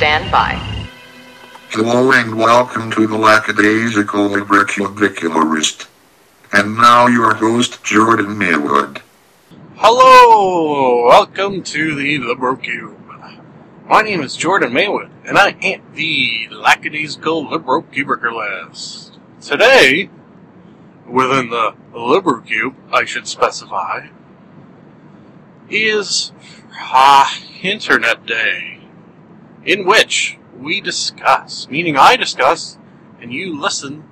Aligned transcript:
stand 0.00 0.32
by. 0.32 0.54
Hello 1.68 2.10
and 2.12 2.34
welcome 2.34 2.90
to 2.92 3.06
the 3.06 3.18
Lackadaisical 3.18 4.30
Librocubicularist. 4.30 5.88
And 6.50 6.78
now 6.78 7.06
your 7.06 7.34
host, 7.34 7.84
Jordan 7.84 8.38
Maywood. 8.38 9.02
Hello! 9.74 11.06
Welcome 11.06 11.62
to 11.64 11.94
the 11.94 12.18
LibroCube. 12.18 12.96
My 13.90 14.00
name 14.00 14.22
is 14.22 14.36
Jordan 14.36 14.72
Maywood, 14.72 15.10
and 15.26 15.36
I 15.36 15.50
am 15.60 15.82
the 15.92 16.48
lackadaisical 16.50 17.48
LibroCubiculist. 17.48 19.18
Today, 19.42 20.08
within 21.06 21.50
the 21.50 21.74
LibroCube, 21.92 22.74
I 22.90 23.04
should 23.04 23.28
specify, 23.28 24.06
is 25.68 26.32
uh, 26.90 27.30
Internet 27.60 28.24
Day, 28.24 28.79
in 29.64 29.86
which 29.86 30.38
we 30.56 30.80
discuss, 30.80 31.68
meaning 31.68 31.96
I 31.96 32.16
discuss, 32.16 32.78
and 33.20 33.32
you 33.32 33.58
listen, 33.58 34.04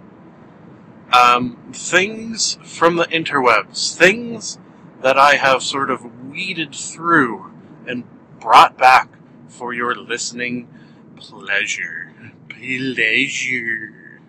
um, 1.12 1.56
things 1.72 2.58
from 2.62 2.96
the 2.96 3.06
interwebs, 3.06 3.96
things 3.96 4.58
that 5.00 5.18
I 5.18 5.36
have 5.36 5.62
sort 5.62 5.90
of 5.90 6.28
weeded 6.28 6.74
through 6.74 7.52
and 7.86 8.04
brought 8.40 8.76
back 8.76 9.10
for 9.48 9.72
your 9.72 9.94
listening 9.94 10.68
pleasure. 11.16 12.12
Pleasure. 12.48 14.20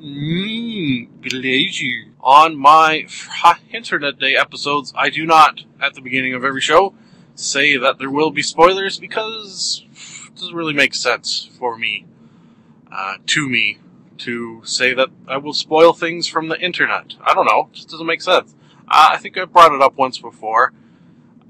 Mmm, 0.00 1.08
pleasure. 1.22 2.12
On 2.20 2.56
my 2.56 3.06
Internet 3.72 4.18
Day 4.18 4.36
episodes, 4.36 4.92
I 4.96 5.10
do 5.10 5.26
not, 5.26 5.64
at 5.80 5.94
the 5.94 6.00
beginning 6.00 6.34
of 6.34 6.44
every 6.44 6.60
show, 6.60 6.94
say 7.34 7.76
that 7.76 7.98
there 7.98 8.10
will 8.10 8.30
be 8.30 8.42
spoilers 8.42 8.98
because 8.98 9.84
doesn't 10.40 10.56
really 10.56 10.74
make 10.74 10.94
sense 10.94 11.48
for 11.58 11.76
me, 11.76 12.06
uh, 12.90 13.16
to 13.26 13.48
me, 13.48 13.78
to 14.18 14.62
say 14.64 14.92
that 14.94 15.08
I 15.28 15.36
will 15.36 15.54
spoil 15.54 15.92
things 15.92 16.26
from 16.26 16.48
the 16.48 16.60
internet. 16.60 17.14
I 17.24 17.34
don't 17.34 17.46
know, 17.46 17.68
it 17.70 17.76
just 17.76 17.90
doesn't 17.90 18.06
make 18.06 18.22
sense. 18.22 18.54
Uh, 18.88 19.10
I 19.12 19.18
think 19.18 19.38
I 19.38 19.44
brought 19.44 19.72
it 19.72 19.80
up 19.80 19.96
once 19.96 20.18
before. 20.18 20.72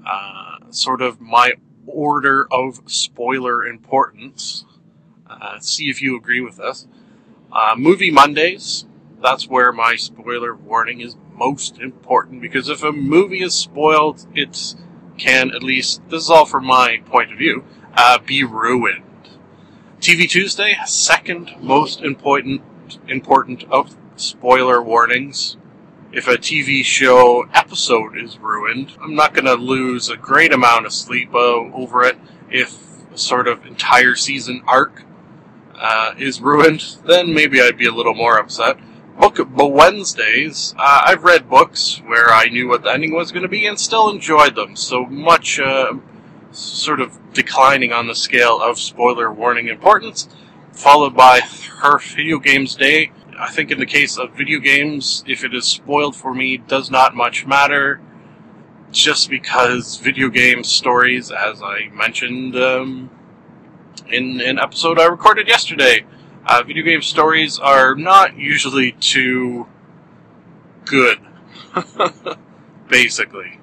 Uh, 0.05 0.57
sort 0.69 1.01
of 1.01 1.19
my 1.19 1.53
order 1.85 2.47
of 2.51 2.81
spoiler 2.85 3.65
importance. 3.65 4.65
Uh, 5.27 5.59
see 5.59 5.89
if 5.89 6.01
you 6.01 6.17
agree 6.17 6.41
with 6.41 6.57
this. 6.57 6.87
Uh, 7.51 7.75
movie 7.77 8.11
Mondays, 8.11 8.85
that's 9.21 9.47
where 9.47 9.71
my 9.71 9.95
spoiler 9.95 10.55
warning 10.55 11.01
is 11.01 11.15
most 11.33 11.79
important 11.79 12.41
because 12.41 12.69
if 12.69 12.83
a 12.83 12.91
movie 12.91 13.41
is 13.41 13.53
spoiled, 13.53 14.25
it 14.35 14.75
can 15.17 15.51
at 15.51 15.63
least, 15.63 16.01
this 16.09 16.23
is 16.23 16.29
all 16.29 16.45
from 16.45 16.65
my 16.65 17.01
point 17.05 17.31
of 17.31 17.37
view, 17.37 17.63
uh, 17.95 18.19
be 18.19 18.43
ruined. 18.43 19.03
TV 19.99 20.29
Tuesday, 20.29 20.75
second 20.85 21.55
most 21.59 22.01
important 22.01 22.61
important 23.07 23.63
of 23.71 23.95
spoiler 24.15 24.81
warnings 24.81 25.57
if 26.11 26.27
a 26.27 26.35
TV 26.35 26.83
show 26.83 27.47
episode 27.53 28.17
is 28.17 28.37
ruined, 28.37 28.91
I'm 29.01 29.15
not 29.15 29.33
going 29.33 29.45
to 29.45 29.53
lose 29.53 30.09
a 30.09 30.17
great 30.17 30.53
amount 30.53 30.85
of 30.85 30.93
sleep 30.93 31.33
uh, 31.33 31.37
over 31.37 32.03
it. 32.03 32.17
If 32.49 32.77
a 33.13 33.17
sort 33.17 33.47
of 33.47 33.65
entire 33.65 34.15
season 34.15 34.61
arc 34.67 35.03
uh, 35.75 36.13
is 36.17 36.41
ruined, 36.41 36.97
then 37.05 37.33
maybe 37.33 37.61
I'd 37.61 37.77
be 37.77 37.87
a 37.87 37.93
little 37.93 38.13
more 38.13 38.37
upset. 38.37 38.77
Book, 39.19 39.37
but 39.55 39.67
Wednesdays, 39.67 40.73
uh, 40.77 41.03
I've 41.05 41.23
read 41.23 41.49
books 41.49 42.01
where 42.05 42.29
I 42.29 42.47
knew 42.47 42.67
what 42.67 42.83
the 42.83 42.91
ending 42.91 43.13
was 43.13 43.31
going 43.31 43.43
to 43.43 43.49
be 43.49 43.65
and 43.65 43.79
still 43.79 44.09
enjoyed 44.09 44.55
them. 44.55 44.75
So 44.75 45.05
much, 45.05 45.59
uh, 45.59 45.93
sort 46.51 47.01
of 47.01 47.17
declining 47.33 47.91
on 47.93 48.07
the 48.07 48.15
scale 48.15 48.61
of 48.61 48.79
spoiler 48.79 49.31
warning 49.31 49.67
importance, 49.67 50.27
followed 50.71 51.15
by 51.15 51.41
her 51.79 51.99
video 51.99 52.39
games 52.39 52.75
day 52.75 53.11
I 53.41 53.49
think 53.49 53.71
in 53.71 53.79
the 53.79 53.87
case 53.87 54.19
of 54.19 54.33
video 54.33 54.59
games, 54.59 55.23
if 55.25 55.43
it 55.43 55.55
is 55.55 55.65
spoiled 55.65 56.15
for 56.15 56.31
me, 56.31 56.57
does 56.57 56.91
not 56.91 57.15
much 57.15 57.47
matter. 57.47 57.99
Just 58.91 59.31
because 59.31 59.97
video 59.97 60.29
game 60.29 60.63
stories, 60.63 61.31
as 61.31 61.61
I 61.63 61.89
mentioned 61.91 62.55
um, 62.55 63.09
in 64.11 64.41
an 64.41 64.59
episode 64.59 64.99
I 64.99 65.05
recorded 65.05 65.47
yesterday, 65.47 66.05
uh, 66.45 66.61
video 66.61 66.83
game 66.83 67.01
stories 67.01 67.57
are 67.57 67.95
not 67.95 68.37
usually 68.37 68.91
too 68.91 69.67
good, 70.85 71.17
basically. 72.89 73.60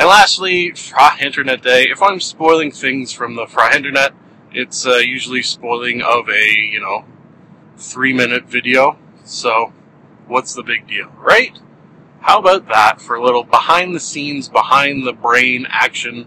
And 0.00 0.08
lastly, 0.08 0.70
Fra 0.70 1.10
Internet 1.20 1.60
Day. 1.60 1.82
If 1.82 2.00
I'm 2.00 2.20
spoiling 2.20 2.70
things 2.70 3.12
from 3.12 3.36
the 3.36 3.46
Fri-Internet, 3.46 4.14
it's 4.50 4.86
uh, 4.86 4.92
usually 4.94 5.42
spoiling 5.42 6.00
of 6.00 6.26
a, 6.30 6.56
you 6.56 6.80
know, 6.80 7.04
three 7.76 8.14
minute 8.14 8.46
video. 8.46 8.96
So, 9.24 9.74
what's 10.26 10.54
the 10.54 10.62
big 10.62 10.88
deal, 10.88 11.12
right? 11.18 11.52
How 12.22 12.38
about 12.38 12.66
that 12.68 13.02
for 13.02 13.14
a 13.14 13.22
little 13.22 13.44
behind 13.44 13.94
the 13.94 14.00
scenes, 14.00 14.48
behind 14.48 15.06
the 15.06 15.12
brain 15.12 15.66
action 15.68 16.26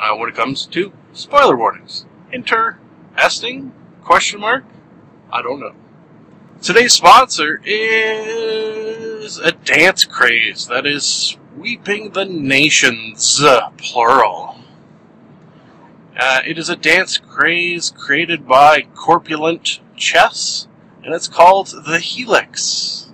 uh, 0.00 0.14
when 0.14 0.28
it 0.28 0.36
comes 0.36 0.64
to 0.66 0.92
spoiler 1.12 1.56
warnings? 1.56 2.06
Interesting? 2.32 3.72
Question 4.04 4.38
mark? 4.38 4.62
I 5.32 5.42
don't 5.42 5.58
know. 5.58 5.74
Today's 6.62 6.92
sponsor 6.92 7.60
is 7.64 9.38
a 9.38 9.50
dance 9.50 10.04
craze 10.04 10.68
that 10.68 10.86
is 10.86 11.36
sweeping 11.54 12.10
the 12.10 12.24
nations, 12.24 13.42
plural. 13.76 14.56
Uh, 16.18 16.40
it 16.46 16.58
is 16.58 16.68
a 16.68 16.76
dance 16.76 17.16
craze 17.18 17.90
created 17.90 18.46
by 18.46 18.82
Corpulent 18.94 19.80
Chess, 19.96 20.66
and 21.02 21.14
it's 21.14 21.28
called 21.28 21.68
the 21.86 21.98
Helix. 21.98 23.12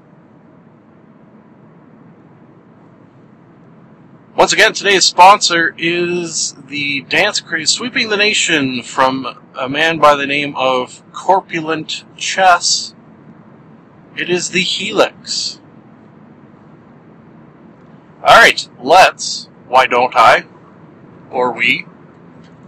Once 4.36 4.52
again, 4.52 4.72
today's 4.72 5.04
sponsor 5.04 5.74
is 5.76 6.54
the 6.68 7.02
dance 7.02 7.40
craze 7.40 7.70
sweeping 7.70 8.08
the 8.08 8.16
nation 8.16 8.82
from 8.82 9.38
a 9.58 9.68
man 9.68 9.98
by 9.98 10.14
the 10.14 10.26
name 10.26 10.54
of 10.56 11.02
Corpulent 11.12 12.04
Chess. 12.16 12.94
It 14.16 14.30
is 14.30 14.50
the 14.50 14.62
Helix. 14.62 15.59
Alright, 18.30 18.68
let's, 18.80 19.48
why 19.66 19.88
don't 19.88 20.14
I, 20.14 20.44
or 21.32 21.50
we, 21.50 21.84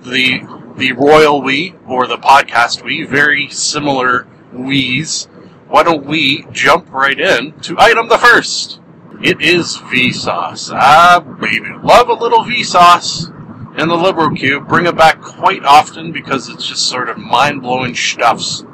the 0.02 0.40
the 0.76 0.90
royal 0.90 1.40
we 1.40 1.76
or 1.86 2.08
the 2.08 2.16
podcast 2.16 2.82
we, 2.82 3.04
very 3.04 3.48
similar 3.48 4.26
we's. 4.52 5.26
Why 5.68 5.84
don't 5.84 6.04
we 6.04 6.48
jump 6.50 6.90
right 6.90 7.18
in 7.18 7.52
to 7.60 7.78
item 7.78 8.08
the 8.08 8.18
first? 8.18 8.80
It 9.22 9.40
is 9.40 9.76
Vsauce. 9.76 10.72
Ah, 10.74 11.20
baby, 11.40 11.70
love 11.80 12.08
a 12.08 12.14
little 12.14 12.40
Vsauce 12.40 13.28
in 13.78 13.88
the 13.88 13.94
LibroCube. 13.94 14.66
Bring 14.66 14.86
it 14.86 14.96
back 14.96 15.20
quite 15.20 15.62
often 15.62 16.10
because 16.10 16.48
it's 16.48 16.66
just 16.66 16.88
sort 16.88 17.08
of 17.08 17.18
mind 17.18 17.62
blowing 17.62 17.94
stuffs. 17.94 18.64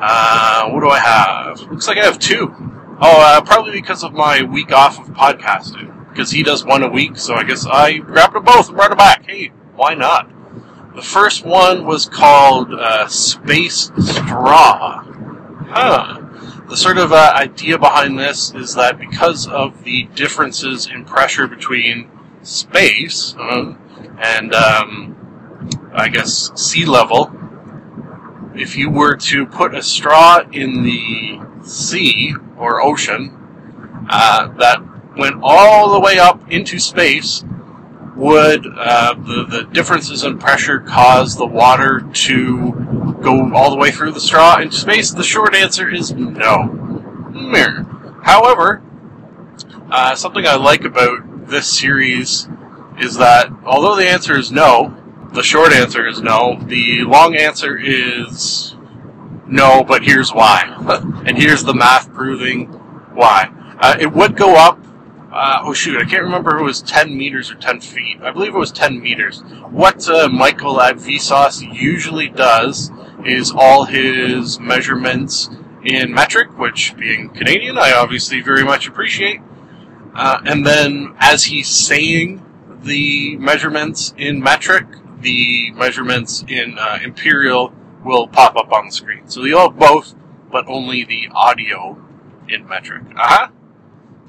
Uh, 0.00 0.68
what 0.68 0.80
do 0.80 0.90
I 0.90 1.00
have? 1.00 1.60
Looks 1.62 1.88
like 1.88 1.98
I 1.98 2.04
have 2.04 2.20
two. 2.20 2.77
Oh, 3.00 3.20
uh, 3.20 3.40
probably 3.42 3.72
because 3.72 4.02
of 4.02 4.12
my 4.12 4.42
week 4.42 4.72
off 4.72 4.98
of 4.98 5.14
podcasting. 5.14 6.08
Because 6.08 6.32
he 6.32 6.42
does 6.42 6.64
one 6.64 6.82
a 6.82 6.88
week, 6.88 7.16
so 7.16 7.34
I 7.34 7.44
guess 7.44 7.64
I 7.64 7.98
grabbed 7.98 8.34
them 8.34 8.42
both 8.42 8.68
and 8.68 8.76
brought 8.76 8.88
them 8.88 8.98
back. 8.98 9.24
Hey, 9.24 9.52
why 9.76 9.94
not? 9.94 10.28
The 10.96 11.02
first 11.02 11.44
one 11.44 11.86
was 11.86 12.06
called 12.06 12.74
uh, 12.74 13.06
Space 13.06 13.92
Straw. 14.00 15.04
Huh. 15.68 16.22
The 16.68 16.76
sort 16.76 16.98
of 16.98 17.12
uh, 17.12 17.32
idea 17.36 17.78
behind 17.78 18.18
this 18.18 18.52
is 18.52 18.74
that 18.74 18.98
because 18.98 19.46
of 19.46 19.84
the 19.84 20.08
differences 20.16 20.88
in 20.88 21.04
pressure 21.04 21.46
between 21.46 22.10
space 22.42 23.36
uh, 23.38 23.74
and, 24.18 24.54
um, 24.54 25.90
I 25.94 26.08
guess, 26.08 26.50
sea 26.60 26.84
level, 26.84 27.32
if 28.56 28.76
you 28.76 28.90
were 28.90 29.14
to 29.16 29.46
put 29.46 29.76
a 29.76 29.82
straw 29.82 30.40
in 30.50 30.82
the 30.82 31.40
sea 31.62 32.34
or 32.58 32.82
ocean 32.82 33.34
uh, 34.10 34.48
that 34.58 34.82
went 35.16 35.36
all 35.42 35.92
the 35.92 36.00
way 36.00 36.18
up 36.18 36.50
into 36.50 36.78
space, 36.78 37.44
would 38.16 38.66
uh, 38.66 39.14
the, 39.14 39.46
the 39.48 39.62
differences 39.72 40.24
in 40.24 40.38
pressure 40.38 40.80
cause 40.80 41.36
the 41.36 41.46
water 41.46 42.08
to 42.12 43.16
go 43.22 43.54
all 43.54 43.70
the 43.70 43.76
way 43.76 43.90
through 43.90 44.12
the 44.12 44.20
straw 44.20 44.58
into 44.58 44.76
space? 44.76 45.10
The 45.12 45.22
short 45.22 45.54
answer 45.54 45.88
is 45.88 46.12
no. 46.12 46.74
However, 48.24 48.82
uh, 49.90 50.14
something 50.14 50.46
I 50.46 50.56
like 50.56 50.84
about 50.84 51.48
this 51.48 51.78
series 51.78 52.48
is 52.98 53.16
that 53.16 53.50
although 53.64 53.96
the 53.96 54.08
answer 54.08 54.36
is 54.36 54.50
no, 54.50 54.94
the 55.32 55.42
short 55.42 55.72
answer 55.72 56.06
is 56.06 56.20
no, 56.20 56.58
the 56.60 57.02
long 57.04 57.36
answer 57.36 57.78
is 57.78 58.74
no, 59.48 59.84
but 59.84 60.02
here's 60.04 60.32
why. 60.32 60.62
and 61.26 61.36
here's 61.36 61.64
the 61.64 61.74
math 61.74 62.12
proving 62.12 62.66
why. 63.14 63.50
Uh, 63.80 63.96
it 64.00 64.12
would 64.12 64.36
go 64.36 64.54
up 64.54 64.78
uh, 65.30 65.60
oh 65.62 65.74
shoot, 65.74 65.96
I 65.98 66.04
can't 66.04 66.22
remember 66.22 66.56
if 66.56 66.60
it 66.60 66.64
was 66.64 66.80
10 66.82 67.16
meters 67.16 67.50
or 67.50 67.56
10 67.56 67.80
feet. 67.80 68.20
I 68.22 68.30
believe 68.30 68.54
it 68.54 68.58
was 68.58 68.72
10 68.72 69.00
meters. 69.00 69.42
What 69.70 70.08
uh, 70.08 70.28
Michael 70.28 70.80
at 70.80 70.96
Vsauce 70.96 71.62
usually 71.74 72.28
does 72.28 72.90
is 73.24 73.52
all 73.54 73.84
his 73.84 74.58
measurements 74.58 75.50
in 75.84 76.12
metric, 76.12 76.56
which 76.58 76.96
being 76.96 77.28
Canadian, 77.28 77.76
I 77.78 77.92
obviously 77.92 78.40
very 78.40 78.64
much 78.64 78.88
appreciate. 78.88 79.40
Uh, 80.14 80.40
and 80.44 80.66
then 80.66 81.14
as 81.20 81.44
he's 81.44 81.68
saying 81.68 82.44
the 82.82 83.36
measurements 83.36 84.14
in 84.16 84.40
metric, 84.40 84.86
the 85.20 85.72
measurements 85.72 86.44
in 86.48 86.78
uh, 86.78 86.98
imperial 87.02 87.72
will 88.08 88.26
pop 88.26 88.56
up 88.56 88.72
on 88.72 88.86
the 88.86 88.92
screen. 88.92 89.28
So 89.28 89.44
you'll 89.44 89.70
have 89.70 89.78
both, 89.78 90.14
but 90.50 90.66
only 90.66 91.04
the 91.04 91.28
audio 91.32 92.02
in 92.48 92.66
metric. 92.66 93.02
Uh 93.14 93.28
huh. 93.28 93.48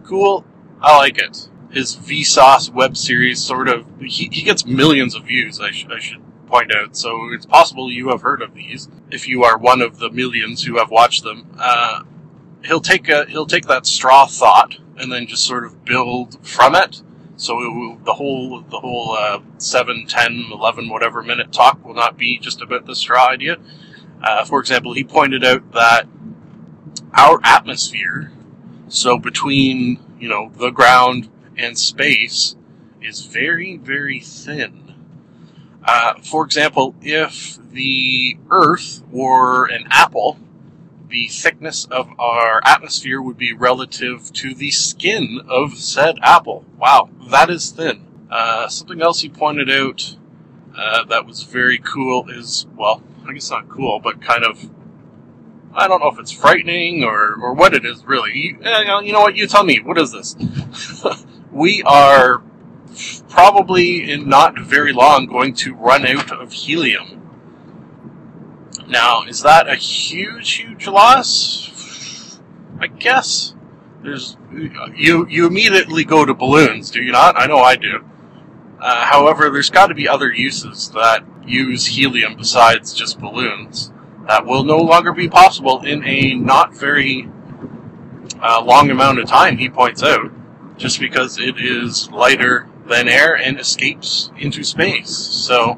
Cool. 0.04 0.46
I 0.82 0.98
like 0.98 1.18
it. 1.18 1.50
His 1.72 1.96
Vsauce 1.96 2.72
web 2.72 2.98
series 2.98 3.44
sort 3.44 3.70
of 3.70 3.86
he, 4.00 4.30
he 4.32 4.44
gets 4.44 4.66
millions 4.66 5.16
of 5.16 5.24
views. 5.26 5.60
I, 5.60 5.72
sh- 5.72 5.88
I 5.90 6.00
should 6.00 6.22
point 6.48 6.74
out. 6.76 6.96
So 6.96 7.30
it's 7.32 7.46
possible 7.46 7.92
you 7.92 8.10
have 8.10 8.22
heard 8.22 8.42
of 8.42 8.54
these 8.54 8.90
if 9.10 9.28
you 9.28 9.44
are 9.44 9.58
one 9.58 9.82
of 9.82 10.00
the 10.00 10.10
millions 10.10 10.64
who 10.64 10.78
have 10.78 10.92
watched 10.92 11.24
them. 11.24 11.48
Uh, 11.58 12.04
he'll 12.66 12.82
take 12.82 13.08
a 13.08 13.26
he'll 13.26 13.46
take 13.46 13.66
that 13.68 13.86
straw 13.86 14.26
thought 14.26 14.78
and 14.98 15.12
then 15.12 15.28
just 15.28 15.46
sort 15.46 15.64
of 15.64 15.86
build 15.86 16.46
from 16.46 16.76
it. 16.76 17.02
So 17.40 17.56
will, 17.56 17.96
the 18.04 18.14
whole 18.14 18.60
the 18.70 18.80
whole 18.82 19.14
uh, 19.14 19.40
7, 19.60 20.06
10, 20.08 20.50
11, 20.52 20.90
whatever 20.90 21.24
minute 21.24 21.54
talk 21.54 21.84
will 21.86 21.94
not 21.94 22.18
be 22.18 22.38
just 22.38 22.62
about 22.62 22.86
the 22.86 22.94
straw 22.94 23.30
idea. 23.30 23.56
Uh, 24.22 24.44
for 24.44 24.60
example, 24.60 24.94
he 24.94 25.06
pointed 25.06 25.46
out 25.46 25.72
that 25.72 26.06
our 27.14 27.40
atmosphere, 27.46 28.34
so 28.90 29.18
between 29.18 30.00
you 30.20 30.28
know 30.28 30.52
the 30.58 30.70
ground 30.70 31.30
and 31.56 31.80
space, 31.80 32.58
is 33.02 33.22
very 33.22 33.78
very 33.78 34.20
thin. 34.20 34.94
Uh, 35.82 36.16
for 36.22 36.44
example, 36.44 36.94
if 37.02 37.58
the 37.72 38.38
Earth 38.52 39.02
were 39.12 39.66
an 39.66 39.88
apple, 39.90 40.38
the 41.10 41.28
thickness 41.28 41.86
of 41.86 42.08
our 42.20 42.62
atmosphere 42.64 43.22
would 43.22 43.38
be 43.38 43.52
relative 43.54 44.32
to 44.34 44.54
the 44.54 44.72
skin 44.72 45.42
of 45.48 45.78
said 45.78 46.20
apple. 46.22 46.66
Wow, 46.78 47.10
that 47.30 47.50
is 47.50 47.72
thin. 47.72 48.06
Uh, 48.30 48.68
something 48.68 49.02
else 49.02 49.22
he 49.22 49.30
pointed 49.30 49.70
out 49.70 50.16
uh, 50.78 51.04
that 51.06 51.26
was 51.26 51.44
very 51.44 51.80
cool 51.80 52.30
is, 52.30 52.68
well, 52.76 53.02
I 53.28 53.34
guess 53.34 53.50
not 53.50 53.68
cool, 53.70 54.00
but 54.00 54.22
kind 54.22 54.44
of, 54.44 54.70
I 55.74 55.88
don't 55.88 56.00
know 56.00 56.10
if 56.10 56.20
it's 56.20 56.32
frightening 56.32 57.04
or, 57.04 57.36
or 57.42 57.54
what 57.54 57.74
it 57.74 57.86
is 57.86 58.06
really. 58.06 58.38
You, 58.38 58.60
eh, 58.64 59.00
you 59.02 59.12
know 59.12 59.22
what, 59.22 59.36
you 59.36 59.48
tell 59.48 59.64
me, 59.64 59.80
what 59.80 59.98
is 59.98 60.12
this? 60.12 60.36
we 61.52 61.82
are 61.84 62.44
probably 63.30 64.12
in 64.12 64.30
not 64.30 64.60
very 64.60 64.94
long 64.94 65.26
going 65.26 65.54
to 65.56 65.74
run 65.74 66.06
out 66.06 66.32
of 66.32 66.54
helium. 66.54 67.19
Now, 68.90 69.24
is 69.24 69.44
that 69.44 69.70
a 69.70 69.76
huge, 69.76 70.54
huge 70.54 70.88
loss? 70.88 72.40
I 72.80 72.88
guess. 72.88 73.54
There's 74.02 74.38
you. 74.96 75.28
You 75.28 75.46
immediately 75.46 76.06
go 76.06 76.26
to 76.26 76.34
balloons, 76.34 76.90
do 76.90 77.02
you 77.02 77.12
not? 77.12 77.38
I 77.38 77.46
know 77.46 77.60
I 77.60 77.76
do. 77.76 78.04
Uh, 78.80 79.06
however, 79.06 79.50
there's 79.50 79.70
got 79.70 79.88
to 79.88 79.94
be 79.94 80.08
other 80.08 80.32
uses 80.32 80.90
that 80.92 81.24
use 81.46 81.86
helium 81.86 82.36
besides 82.36 82.94
just 82.94 83.20
balloons 83.20 83.92
that 84.28 84.46
will 84.46 84.64
no 84.64 84.78
longer 84.78 85.12
be 85.12 85.28
possible 85.28 85.82
in 85.84 86.04
a 86.06 86.36
not 86.36 86.74
very 86.74 87.28
uh, 88.42 88.64
long 88.64 88.90
amount 88.90 89.20
of 89.20 89.28
time. 89.28 89.58
He 89.58 89.70
points 89.70 90.02
out, 90.04 90.32
just 90.78 91.00
because 91.00 91.40
it 91.40 91.56
is 91.58 92.10
lighter 92.12 92.70
than 92.88 93.08
air 93.08 93.36
and 93.36 93.60
escapes 93.60 94.32
into 94.38 94.64
space. 94.64 95.10
So, 95.10 95.74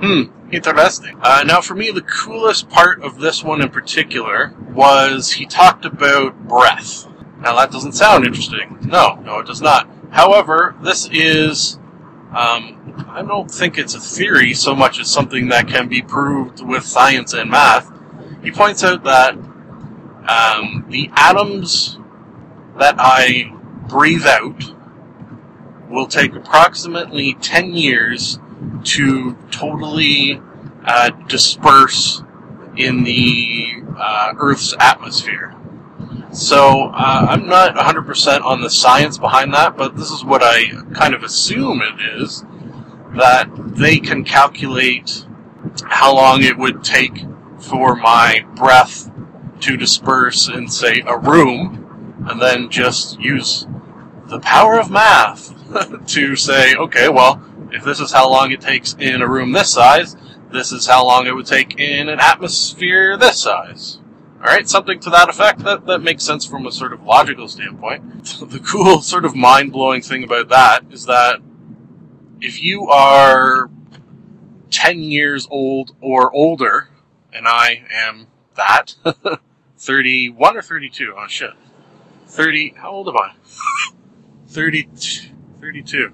hmm, 0.00 0.24
interesting. 0.54 1.18
Uh, 1.20 1.44
now, 1.46 1.60
for 1.60 1.74
me, 1.74 1.90
the 1.90 2.02
coolest 2.02 2.68
part 2.68 3.02
of 3.02 3.18
this 3.18 3.42
one 3.42 3.60
in 3.60 3.68
particular 3.68 4.54
was 4.72 5.32
he 5.32 5.46
talked 5.46 5.84
about 5.84 6.48
breath. 6.48 7.06
Now, 7.40 7.56
that 7.56 7.70
doesn't 7.70 7.92
sound 7.92 8.24
interesting. 8.24 8.78
No, 8.82 9.16
no, 9.16 9.38
it 9.38 9.46
does 9.46 9.60
not. 9.60 9.88
However, 10.10 10.74
this 10.82 11.08
is, 11.10 11.78
um, 12.34 13.06
I 13.08 13.22
don't 13.22 13.50
think 13.50 13.78
it's 13.78 13.94
a 13.94 14.00
theory 14.00 14.54
so 14.54 14.74
much 14.74 15.00
as 15.00 15.10
something 15.10 15.48
that 15.48 15.68
can 15.68 15.88
be 15.88 16.02
proved 16.02 16.62
with 16.62 16.84
science 16.84 17.32
and 17.32 17.50
math. 17.50 17.90
He 18.42 18.50
points 18.50 18.84
out 18.84 19.04
that 19.04 19.34
um, 19.34 20.86
the 20.88 21.10
atoms 21.14 21.98
that 22.78 22.96
I 22.98 23.52
breathe 23.88 24.26
out 24.26 24.62
will 25.88 26.06
take 26.06 26.34
approximately 26.34 27.34
10 27.34 27.74
years 27.74 28.38
to 28.84 29.36
totally 29.50 30.40
uh, 30.84 31.10
disperse 31.28 32.22
in 32.76 33.04
the 33.04 33.82
uh, 33.96 34.34
Earth's 34.38 34.74
atmosphere. 34.78 35.54
So 36.32 36.90
uh, 36.92 37.26
I'm 37.30 37.46
not 37.46 37.76
100% 37.76 38.42
on 38.42 38.60
the 38.60 38.70
science 38.70 39.18
behind 39.18 39.54
that, 39.54 39.76
but 39.76 39.96
this 39.96 40.10
is 40.10 40.24
what 40.24 40.42
I 40.42 40.64
kind 40.92 41.14
of 41.14 41.22
assume 41.22 41.80
it 41.80 42.20
is 42.20 42.44
that 43.16 43.48
they 43.56 43.98
can 43.98 44.24
calculate 44.24 45.26
how 45.84 46.14
long 46.14 46.42
it 46.42 46.58
would 46.58 46.82
take 46.82 47.24
for 47.58 47.94
my 47.94 48.44
breath 48.56 49.10
to 49.60 49.76
disperse 49.76 50.48
in, 50.48 50.68
say, 50.68 51.02
a 51.06 51.16
room, 51.16 52.26
and 52.28 52.42
then 52.42 52.68
just 52.68 53.18
use 53.20 53.66
the 54.26 54.40
power 54.40 54.78
of 54.78 54.90
math 54.90 55.54
to 56.06 56.34
say, 56.36 56.74
okay, 56.74 57.08
well, 57.08 57.42
if 57.74 57.82
this 57.82 57.98
is 57.98 58.12
how 58.12 58.30
long 58.30 58.52
it 58.52 58.60
takes 58.60 58.94
in 58.94 59.20
a 59.20 59.28
room 59.28 59.50
this 59.50 59.72
size, 59.72 60.16
this 60.52 60.70
is 60.70 60.86
how 60.86 61.04
long 61.04 61.26
it 61.26 61.34
would 61.34 61.46
take 61.46 61.80
in 61.80 62.08
an 62.08 62.20
atmosphere 62.20 63.16
this 63.16 63.40
size. 63.40 63.98
Alright, 64.38 64.68
something 64.68 65.00
to 65.00 65.10
that 65.10 65.28
effect. 65.28 65.60
That, 65.60 65.84
that 65.86 65.98
makes 65.98 66.22
sense 66.22 66.46
from 66.46 66.66
a 66.66 66.72
sort 66.72 66.92
of 66.92 67.02
logical 67.02 67.48
standpoint. 67.48 68.24
the 68.48 68.60
cool, 68.60 69.00
sort 69.02 69.24
of 69.24 69.34
mind 69.34 69.72
blowing 69.72 70.02
thing 70.02 70.22
about 70.22 70.48
that 70.50 70.84
is 70.92 71.06
that 71.06 71.40
if 72.40 72.62
you 72.62 72.88
are 72.88 73.70
10 74.70 75.00
years 75.00 75.48
old 75.50 75.96
or 76.00 76.32
older, 76.32 76.90
and 77.32 77.48
I 77.48 77.84
am 77.90 78.28
that, 78.54 78.94
31 79.78 80.56
or 80.56 80.62
32? 80.62 81.14
Oh 81.16 81.26
shit. 81.26 81.50
30, 82.28 82.74
how 82.76 82.90
old 82.90 83.08
am 83.08 83.16
I? 83.16 83.32
32. 84.46 85.30
32. 85.60 86.12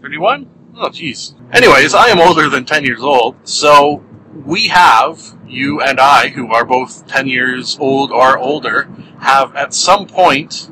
31? 0.00 0.57
Oh, 0.80 0.90
jeez. 0.90 1.34
Anyways, 1.52 1.92
I 1.92 2.06
am 2.06 2.20
older 2.20 2.48
than 2.48 2.64
10 2.64 2.84
years 2.84 3.02
old, 3.02 3.34
so 3.42 4.04
we 4.46 4.68
have, 4.68 5.36
you 5.44 5.80
and 5.80 5.98
I, 5.98 6.28
who 6.28 6.52
are 6.52 6.64
both 6.64 7.04
10 7.08 7.26
years 7.26 7.76
old 7.80 8.12
or 8.12 8.38
older, 8.38 8.88
have 9.18 9.56
at 9.56 9.74
some 9.74 10.06
point 10.06 10.70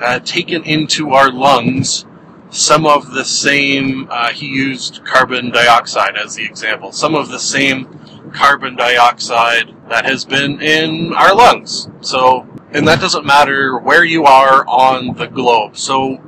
uh, 0.00 0.18
taken 0.18 0.64
into 0.64 1.10
our 1.10 1.30
lungs 1.30 2.04
some 2.50 2.84
of 2.84 3.12
the 3.12 3.24
same, 3.24 4.08
uh, 4.10 4.32
he 4.32 4.46
used 4.46 5.04
carbon 5.04 5.52
dioxide 5.52 6.16
as 6.16 6.34
the 6.34 6.44
example, 6.44 6.90
some 6.90 7.14
of 7.14 7.28
the 7.28 7.38
same 7.38 8.32
carbon 8.34 8.74
dioxide 8.74 9.72
that 9.88 10.04
has 10.04 10.24
been 10.24 10.60
in 10.60 11.12
our 11.12 11.32
lungs. 11.32 11.88
So, 12.00 12.48
and 12.72 12.88
that 12.88 13.00
doesn't 13.00 13.24
matter 13.24 13.78
where 13.78 14.04
you 14.04 14.24
are 14.24 14.66
on 14.66 15.14
the 15.14 15.26
globe. 15.26 15.76
So, 15.76 16.20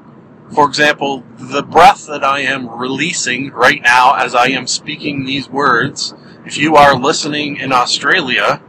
for 0.53 0.67
example, 0.67 1.25
the 1.37 1.63
breath 1.63 2.07
that 2.07 2.25
I 2.25 2.41
am 2.41 2.69
releasing 2.69 3.51
right 3.51 3.83
now 3.83 4.15
as 4.15 4.35
I 4.35 4.49
am 4.49 4.67
speaking 4.67 5.25
these 5.25 5.49
words, 5.49 6.15
if 6.45 6.57
you 6.57 6.77
are 6.77 6.99
listening 6.99 7.57
in 7.57 7.73
Australia, 7.73 8.63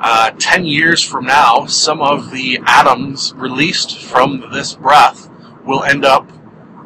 uh, 0.00 0.30
10 0.38 0.64
years 0.64 1.02
from 1.02 1.26
now, 1.26 1.66
some 1.66 2.00
of 2.00 2.30
the 2.30 2.58
atoms 2.66 3.32
released 3.36 3.98
from 3.98 4.50
this 4.52 4.74
breath 4.74 5.28
will 5.64 5.84
end 5.84 6.04
up 6.04 6.30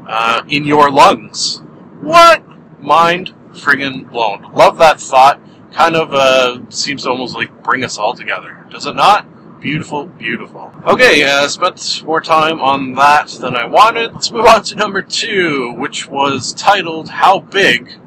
uh, 0.08 0.42
in 0.48 0.64
your 0.64 0.90
lungs. 0.90 1.58
What? 2.00 2.42
Mind 2.80 3.32
friggin' 3.52 4.10
blown. 4.10 4.52
Love 4.52 4.78
that 4.78 5.00
thought. 5.00 5.40
Kind 5.72 5.96
of 5.96 6.12
uh, 6.12 6.68
seems 6.70 7.04
to 7.04 7.10
almost 7.10 7.34
like 7.34 7.62
bring 7.62 7.82
us 7.84 7.98
all 7.98 8.14
together. 8.14 8.66
Does 8.70 8.86
it 8.86 8.94
not? 8.94 9.26
Beautiful, 9.64 10.04
beautiful. 10.04 10.74
Okay, 10.86 11.24
uh, 11.24 11.48
spent 11.48 12.02
more 12.04 12.20
time 12.20 12.60
on 12.60 12.92
that 12.96 13.28
than 13.28 13.56
I 13.56 13.64
wanted. 13.64 14.12
Let's 14.12 14.30
move 14.30 14.44
on 14.44 14.62
to 14.64 14.74
number 14.74 15.00
two, 15.00 15.72
which 15.78 16.06
was 16.06 16.52
titled 16.52 17.08
How 17.08 17.38
Big 17.40 17.98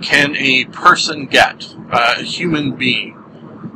Can 0.00 0.34
a 0.36 0.64
Person 0.64 1.26
Get? 1.26 1.74
Uh, 1.92 2.14
a 2.16 2.22
human 2.22 2.76
being. 2.76 3.22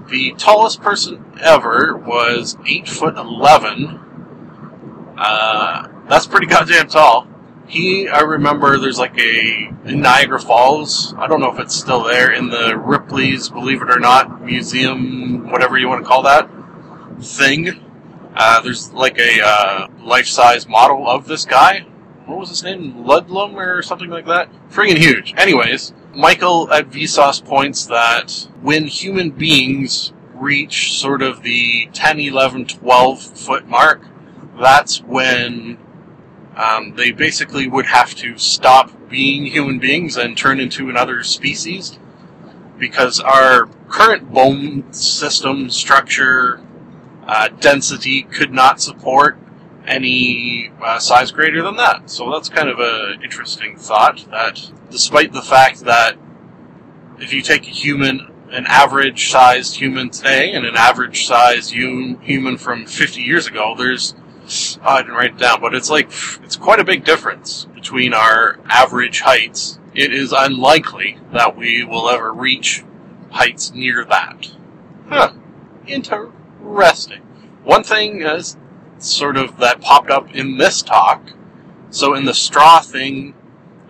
The 0.09 0.33
tallest 0.39 0.81
person 0.81 1.23
ever 1.43 1.95
was 1.95 2.57
8 2.67 2.89
foot 2.89 3.19
11. 3.19 4.01
Uh, 5.19 5.89
that's 6.09 6.27
pretty 6.27 6.47
goddamn 6.47 6.89
tall. 6.89 7.29
He, 7.67 8.09
I 8.09 8.21
remember 8.21 8.79
there's 8.79 8.99
like 8.99 9.19
a, 9.19 9.71
in 9.85 10.01
Niagara 10.01 10.41
Falls, 10.41 11.15
I 11.17 11.27
don't 11.27 11.41
know 11.41 11.53
if 11.53 11.59
it's 11.59 11.75
still 11.75 12.05
there, 12.05 12.31
in 12.31 12.51
the 12.51 12.77
Ripley's, 12.77 13.49
believe 13.49 13.81
it 13.83 13.91
or 13.91 13.99
not, 13.99 14.43
museum, 14.43 15.51
whatever 15.51 15.79
you 15.79 15.89
want 15.89 16.05
to 16.05 16.09
call 16.09 16.23
that, 16.23 16.49
thing. 17.21 17.81
Uh, 18.35 18.61
there's 18.61 18.93
like 18.93 19.19
a 19.19 19.41
uh, 19.43 19.89
life-size 20.03 20.69
model 20.69 21.09
of 21.09 21.27
this 21.27 21.45
guy. 21.45 21.81
What 22.27 22.39
was 22.39 22.49
his 22.49 22.63
name? 22.63 23.05
Ludlum 23.05 23.55
or 23.55 23.83
something 23.83 24.11
like 24.11 24.27
that? 24.27 24.49
Friggin' 24.71 24.99
huge. 24.99 25.35
Anyways, 25.37 25.93
Michael 26.15 26.73
at 26.73 26.91
Vsauce 26.91 27.45
points 27.45 27.87
that 27.87 28.49
when 28.63 28.87
human 28.87 29.31
beings 29.31 30.13
reach 30.35 30.99
sort 30.99 31.23
of 31.23 31.43
the 31.43 31.89
10, 31.93 32.21
11, 32.21 32.67
12 32.67 33.21
foot 33.23 33.69
mark, 33.69 34.03
that's 34.61 35.03
when 35.03 35.79
um, 36.57 36.95
they 36.97 37.11
basically 37.11 37.69
would 37.69 37.87
have 37.87 38.15
to 38.17 38.39
stop 38.39 39.09
being 39.09 39.47
human 39.47 39.79
beings 39.79 40.17
and 40.17 40.37
turn 40.37 40.61
into 40.61 40.89
another 40.89 41.23
species 41.23 41.99
because 42.79 43.21
our 43.21 43.67
current 43.89 44.33
bone 44.33 44.93
system 44.93 45.71
structure 45.71 46.61
uh, 47.27 47.49
density 47.61 48.23
could 48.23 48.53
not 48.53 48.81
support 48.81 49.39
any 49.87 50.71
uh, 50.83 50.99
size 50.99 51.31
greater 51.31 51.63
than 51.63 51.77
that. 51.77 52.11
So 52.11 52.31
that's 52.31 52.49
kind 52.49 52.69
of 52.69 52.79
an 52.79 53.23
interesting 53.23 53.77
thought 53.77 54.25
that 54.31 54.71
despite 54.91 55.33
the 55.33 55.43
fact 55.43 55.81
that 55.81 56.17
if 57.19 57.33
you 57.33 57.43
take 57.43 57.67
a 57.67 57.71
human, 57.71 58.33
an 58.51 58.67
average 58.67 59.31
sized 59.31 59.77
human 59.77 60.11
today 60.11 60.53
and 60.53 60.65
an 60.65 60.77
average 60.77 61.27
sized 61.27 61.73
human 61.73 62.57
from 62.57 62.87
50 62.87 63.21
years 63.21 63.47
ago, 63.47 63.75
there's, 63.77 64.15
I 64.83 65.03
didn't 65.03 65.15
write 65.15 65.35
it 65.35 65.39
down, 65.39 65.61
but 65.61 65.75
it's 65.75 65.91
like, 65.91 66.11
it's 66.43 66.57
quite 66.57 66.81
a 66.81 66.85
big 66.85 67.05
difference 67.05 67.65
between 67.75 68.13
our 68.13 68.59
average 68.67 69.21
heights. 69.21 69.79
It 69.95 70.13
is 70.13 70.35
unlikely 70.37 71.19
that 71.33 71.57
we 71.57 71.85
will 71.85 72.09
ever 72.09 72.33
reach 72.33 72.85
heights 73.31 73.73
near 73.73 74.05
that. 74.05 74.51
Huh. 75.09 75.33
Interesting. 75.87 77.21
One 77.63 77.85
thing 77.85 78.23
is 78.23 78.57
sort 78.99 79.37
of 79.37 79.59
that 79.59 79.81
popped 79.81 80.11
up 80.11 80.35
in 80.35 80.59
this 80.59 80.83
talk. 80.83 81.31
So 81.91 82.15
in 82.15 82.25
the 82.25 82.35
straw 82.35 82.81
thing, 82.81 83.35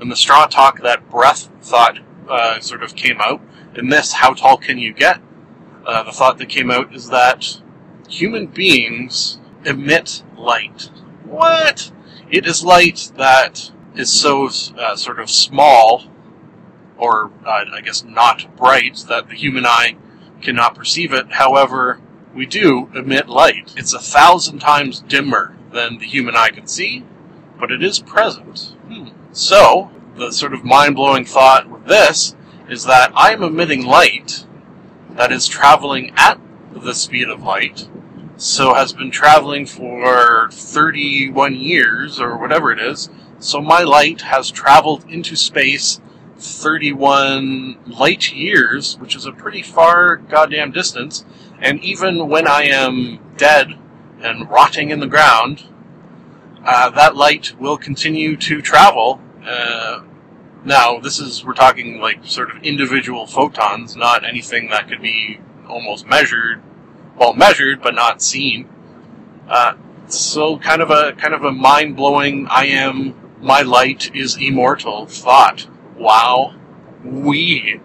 in 0.00 0.08
the 0.08 0.16
straw 0.16 0.46
talk, 0.46 0.82
that 0.82 1.08
breath 1.10 1.50
thought 1.62 1.98
uh, 2.28 2.60
sort 2.60 2.82
of 2.82 2.94
came 2.94 3.20
out. 3.20 3.40
In 3.74 3.88
this, 3.88 4.12
how 4.12 4.34
tall 4.34 4.56
can 4.56 4.78
you 4.78 4.92
get? 4.92 5.20
Uh, 5.86 6.02
the 6.02 6.12
thought 6.12 6.38
that 6.38 6.48
came 6.48 6.70
out 6.70 6.94
is 6.94 7.10
that 7.10 7.60
human 8.08 8.46
beings 8.46 9.38
emit 9.64 10.22
light. 10.36 10.90
What? 11.24 11.90
It 12.30 12.46
is 12.46 12.64
light 12.64 13.12
that 13.16 13.70
is 13.94 14.12
so 14.12 14.48
uh, 14.78 14.96
sort 14.96 15.20
of 15.20 15.30
small, 15.30 16.04
or 16.96 17.30
uh, 17.44 17.64
I 17.72 17.80
guess 17.80 18.04
not 18.04 18.56
bright, 18.56 19.04
that 19.08 19.28
the 19.28 19.34
human 19.34 19.66
eye 19.66 19.96
cannot 20.40 20.74
perceive 20.74 21.12
it. 21.12 21.32
However, 21.32 22.00
we 22.34 22.46
do 22.46 22.90
emit 22.94 23.28
light. 23.28 23.74
It's 23.76 23.94
a 23.94 23.98
thousand 23.98 24.58
times 24.58 25.00
dimmer 25.00 25.56
than 25.72 25.98
the 25.98 26.06
human 26.06 26.36
eye 26.36 26.50
can 26.50 26.66
see, 26.66 27.04
but 27.58 27.70
it 27.70 27.82
is 27.82 27.98
present. 28.00 28.74
Hmm. 28.88 29.08
So, 29.32 29.90
the 30.16 30.32
sort 30.32 30.54
of 30.54 30.64
mind 30.64 30.96
blowing 30.96 31.24
thought 31.24 31.68
with 31.68 31.86
this 31.86 32.36
is 32.68 32.84
that 32.84 33.12
I'm 33.14 33.42
emitting 33.42 33.84
light 33.84 34.46
that 35.10 35.32
is 35.32 35.46
traveling 35.46 36.12
at 36.16 36.40
the 36.72 36.94
speed 36.94 37.28
of 37.28 37.42
light, 37.42 37.88
so 38.44 38.74
has 38.74 38.92
been 38.92 39.10
traveling 39.10 39.64
for 39.64 40.50
31 40.52 41.54
years 41.54 42.20
or 42.20 42.36
whatever 42.36 42.70
it 42.70 42.78
is. 42.78 43.08
So 43.38 43.62
my 43.62 43.82
light 43.84 44.20
has 44.20 44.50
traveled 44.50 45.08
into 45.08 45.34
space 45.34 45.98
31 46.36 47.78
light 47.86 48.34
years, 48.34 48.98
which 48.98 49.16
is 49.16 49.24
a 49.24 49.32
pretty 49.32 49.62
far 49.62 50.16
goddamn 50.16 50.72
distance, 50.72 51.24
and 51.58 51.82
even 51.82 52.28
when 52.28 52.46
I 52.46 52.64
am 52.64 53.18
dead 53.38 53.78
and 54.20 54.50
rotting 54.50 54.90
in 54.90 55.00
the 55.00 55.06
ground, 55.06 55.64
uh, 56.66 56.90
that 56.90 57.16
light 57.16 57.58
will 57.58 57.78
continue 57.78 58.36
to 58.36 58.60
travel. 58.60 59.22
Uh, 59.42 60.02
now, 60.66 60.98
this 60.98 61.18
is, 61.18 61.42
we're 61.46 61.54
talking 61.54 61.98
like 61.98 62.26
sort 62.26 62.54
of 62.54 62.62
individual 62.62 63.26
photons, 63.26 63.96
not 63.96 64.22
anything 64.22 64.68
that 64.68 64.86
could 64.86 65.00
be 65.00 65.40
almost 65.66 66.06
measured, 66.06 66.62
well, 67.16 67.34
measured, 67.34 67.82
but 67.82 67.94
not 67.94 68.22
seen. 68.22 68.68
Uh, 69.48 69.74
so 70.06 70.58
kind 70.58 70.82
of 70.82 70.90
a, 70.90 71.12
kind 71.12 71.34
of 71.34 71.44
a 71.44 71.52
mind 71.52 71.96
blowing, 71.96 72.46
I 72.50 72.66
am, 72.66 73.14
my 73.40 73.62
light 73.62 74.14
is 74.14 74.36
immortal 74.36 75.06
thought. 75.06 75.66
Wow. 75.96 76.54
We. 77.04 77.80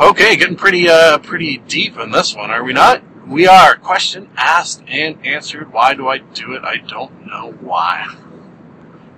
Okay, 0.00 0.36
getting 0.36 0.56
pretty 0.56 0.88
uh 0.88 1.18
pretty 1.18 1.58
deep 1.58 1.98
in 1.98 2.10
this 2.10 2.34
one, 2.34 2.50
are 2.50 2.64
we 2.64 2.72
not? 2.72 3.02
We 3.28 3.46
are. 3.46 3.76
Question 3.76 4.30
asked 4.36 4.82
and 4.88 5.24
answered. 5.24 5.70
Why 5.72 5.94
do 5.94 6.08
I 6.08 6.18
do 6.18 6.54
it? 6.54 6.64
I 6.64 6.78
don't 6.78 7.26
know 7.26 7.52
why. 7.60 8.06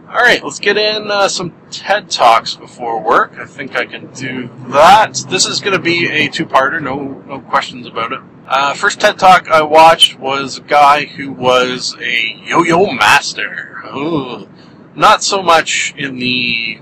All 0.08 0.20
right, 0.20 0.42
let's 0.44 0.60
get 0.60 0.76
in 0.76 1.10
uh, 1.10 1.28
some 1.28 1.54
TED 1.70 2.10
Talks 2.10 2.54
before 2.54 3.00
work. 3.00 3.38
I 3.38 3.46
think 3.46 3.76
I 3.76 3.86
can 3.86 4.12
do 4.12 4.50
that. 4.68 5.24
This 5.28 5.46
is 5.46 5.60
going 5.60 5.72
to 5.72 5.82
be 5.82 6.08
a 6.08 6.28
two-parter. 6.28 6.80
No, 6.82 7.22
no 7.26 7.40
questions 7.40 7.86
about 7.86 8.12
it. 8.12 8.20
Uh, 8.46 8.74
first 8.74 9.00
TED 9.00 9.18
Talk 9.18 9.48
I 9.48 9.62
watched 9.62 10.18
was 10.18 10.58
a 10.58 10.60
guy 10.60 11.06
who 11.06 11.32
was 11.32 11.96
a 11.98 12.42
yo-yo 12.44 12.92
master. 12.92 13.82
Ooh. 13.96 14.48
Not 14.94 15.22
so 15.22 15.42
much 15.42 15.94
in 15.96 16.18
the 16.18 16.78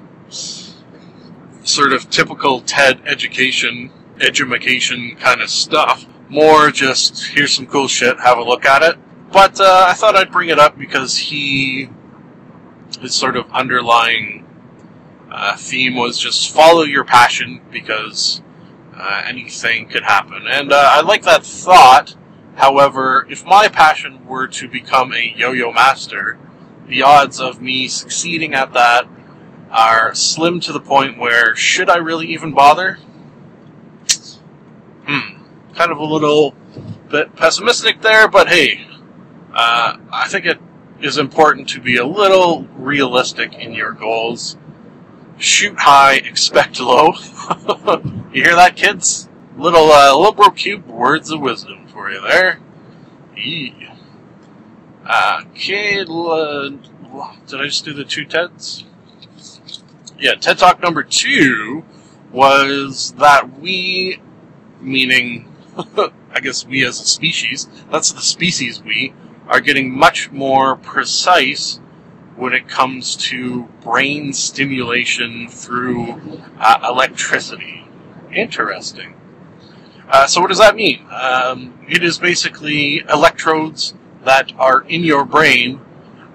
sort 1.63 1.93
of 1.93 2.11
typical 2.11 2.63
TED 2.63 3.03
education, 3.07 3.93
edumacation 4.21 5.15
kind 5.21 5.41
of 5.41 5.51
stuff. 5.51 6.05
More 6.29 6.71
just, 6.73 7.27
here's 7.27 7.55
some 7.55 7.67
cool 7.67 7.87
shit, 7.87 8.19
have 8.19 8.39
a 8.39 8.43
look 8.43 8.65
at 8.65 8.83
it. 8.83 8.97
But 9.31 9.61
uh, 9.61 9.87
I 9.89 9.93
thought 9.93 10.17
I'd 10.17 10.33
bring 10.33 10.49
it 10.49 10.59
up 10.59 10.77
because 10.77 11.17
he, 11.17 11.89
his 13.01 13.15
sort 13.15 13.37
of 13.37 13.51
underlying 13.53 14.45
uh, 15.31 15.57
theme 15.57 15.95
was 15.95 16.19
just 16.19 16.53
follow 16.53 16.83
your 16.83 17.05
passion 17.05 17.61
because 17.71 18.43
uh, 18.95 19.23
anything 19.27 19.89
could 19.89 20.03
happen. 20.03 20.47
And 20.49 20.73
uh, 20.73 20.91
I 20.93 21.01
like 21.03 21.23
that 21.23 21.45
thought. 21.45 22.17
However, 22.57 23.27
if 23.31 23.45
my 23.45 23.69
passion 23.69 24.27
were 24.27 24.47
to 24.49 24.69
become 24.69 25.13
a 25.13 25.35
yo-yo 25.37 25.73
master, 25.73 26.39
the 26.87 27.03
odds 27.03 27.41
of 27.41 27.63
me 27.63 27.89
succeeding 27.89 28.55
at 28.55 28.73
that 28.75 29.09
are 29.71 30.15
slim 30.15 30.61
to 30.61 30.73
the 30.73 30.81
point 30.81 31.19
where 31.19 31.57
should 31.57 31.89
I 31.89 31.97
really 31.97 32.27
even 32.29 32.53
bother? 32.53 32.99
Hmm, 35.07 35.43
kind 35.75 35.91
of 35.91 35.99
a 35.99 36.05
little 36.05 36.55
bit 37.09 37.35
pessimistic 37.35 38.03
there, 38.03 38.29
but 38.29 38.49
hey, 38.49 38.87
uh, 39.55 39.97
I 40.13 40.29
think 40.29 40.45
it 40.45 40.59
is 41.01 41.19
important 41.19 41.69
to 41.71 41.81
be 41.81 41.97
a 41.97 42.07
little 42.07 42.65
realistic 42.77 43.55
in 43.55 43.73
your 43.73 43.93
goals. 43.93 44.57
Shoot 45.39 45.79
high, 45.79 46.15
expect 46.15 46.81
low. 46.81 47.13
you 48.33 48.45
hear 48.45 48.55
that, 48.55 48.75
kids? 48.77 49.29
Little 49.57 49.91
uh, 49.91 50.13
LibroCube 50.13 50.87
words 50.87 51.31
of 51.31 51.41
wisdom 51.41 51.87
for 51.89 52.11
you 52.11 52.21
there. 52.21 52.61
Yeah. 53.37 53.97
Okay, 55.41 56.01
uh, 56.01 56.69
did 57.47 57.61
I 57.61 57.67
just 57.67 57.85
do 57.85 57.93
the 57.93 58.05
two 58.05 58.25
TEDs? 58.25 58.85
yeah, 60.23 60.35
TED 60.35 60.59
Talk 60.59 60.81
number 60.81 61.03
two 61.03 61.85
was 62.31 63.13
that 63.19 63.59
we, 63.59 64.21
meaning, 64.81 65.53
I 65.77 66.41
guess 66.41 66.65
we 66.65 66.87
as 66.87 67.01
a 67.01 67.05
species, 67.05 67.69
that's 67.91 68.13
the 68.13 68.21
species 68.21 68.81
we, 68.83 69.15
are 69.49 69.61
getting 69.61 69.91
much 69.91 70.31
more 70.31 70.77
precise 70.77 71.81
when 72.37 72.53
it 72.53 72.69
comes 72.69 73.17
to 73.17 73.65
brain 73.83 74.33
stimulation 74.33 75.49
through 75.49 76.41
uh, 76.59 76.89
electricity. 76.89 77.85
Interesting. 78.35 79.15
Uh, 80.09 80.27
so 80.27 80.41
what 80.41 80.49
does 80.49 80.59
that 80.59 80.75
mean? 80.75 81.07
Um, 81.11 81.79
it 81.89 82.03
is 82.03 82.19
basically 82.19 82.99
electrodes 83.09 83.95
that 84.25 84.53
are 84.59 84.83
in 84.83 85.05
your 85.05 85.25
brain 85.25 85.81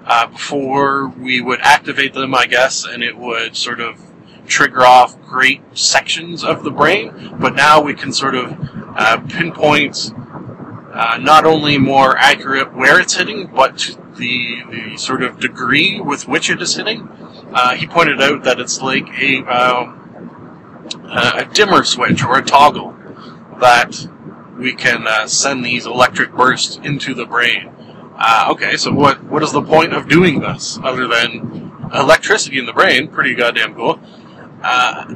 uh, 0.05 0.27
before 0.27 1.09
we 1.09 1.41
would 1.41 1.59
activate 1.61 2.13
them, 2.13 2.33
I 2.33 2.45
guess, 2.47 2.85
and 2.85 3.03
it 3.03 3.17
would 3.17 3.55
sort 3.55 3.79
of 3.79 4.01
trigger 4.47 4.85
off 4.85 5.21
great 5.21 5.61
sections 5.77 6.43
of 6.43 6.63
the 6.63 6.71
brain. 6.71 7.35
But 7.39 7.55
now 7.55 7.81
we 7.81 7.93
can 7.93 8.13
sort 8.13 8.35
of 8.35 8.57
uh, 8.95 9.17
pinpoint 9.27 10.13
uh, 10.93 11.17
not 11.21 11.45
only 11.45 11.77
more 11.77 12.17
accurate 12.17 12.73
where 12.73 12.99
it's 12.99 13.15
hitting, 13.15 13.47
but 13.47 13.97
the, 14.17 14.63
the 14.69 14.97
sort 14.97 15.23
of 15.23 15.39
degree 15.39 15.99
with 15.99 16.27
which 16.27 16.49
it 16.49 16.61
is 16.61 16.75
hitting. 16.75 17.07
Uh, 17.53 17.75
he 17.75 17.87
pointed 17.87 18.21
out 18.21 18.43
that 18.43 18.59
it's 18.59 18.81
like 18.81 19.07
a, 19.19 19.43
um, 19.43 20.89
a 21.05 21.45
dimmer 21.53 21.83
switch 21.83 22.23
or 22.23 22.37
a 22.37 22.43
toggle 22.43 22.95
that 23.59 24.07
we 24.57 24.73
can 24.73 25.07
uh, 25.07 25.27
send 25.27 25.63
these 25.63 25.85
electric 25.85 26.33
bursts 26.33 26.77
into 26.77 27.13
the 27.13 27.25
brain. 27.25 27.71
Uh, 28.19 28.47
okay, 28.49 28.77
so 28.77 28.91
what 28.91 29.23
what 29.25 29.43
is 29.43 29.51
the 29.51 29.61
point 29.61 29.93
of 29.93 30.07
doing 30.07 30.39
this 30.39 30.79
other 30.83 31.07
than 31.07 31.71
electricity 31.93 32.57
in 32.57 32.65
the 32.65 32.73
brain? 32.73 33.07
Pretty 33.07 33.35
goddamn 33.35 33.75
cool. 33.75 33.99
Uh, 34.63 35.13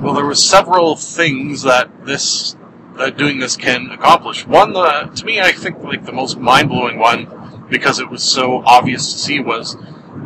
well, 0.00 0.14
there 0.14 0.24
were 0.24 0.34
several 0.34 0.96
things 0.96 1.62
that 1.62 2.06
this 2.06 2.56
that 2.96 3.18
doing 3.18 3.38
this 3.38 3.56
can 3.56 3.90
accomplish. 3.90 4.46
One, 4.46 4.72
the, 4.72 5.10
to 5.14 5.24
me, 5.24 5.40
I 5.40 5.52
think 5.52 5.82
like 5.82 6.06
the 6.06 6.12
most 6.12 6.38
mind 6.38 6.70
blowing 6.70 6.98
one, 6.98 7.26
because 7.70 7.98
it 7.98 8.10
was 8.10 8.22
so 8.22 8.62
obvious 8.66 9.12
to 9.12 9.18
see, 9.18 9.40
was 9.40 9.76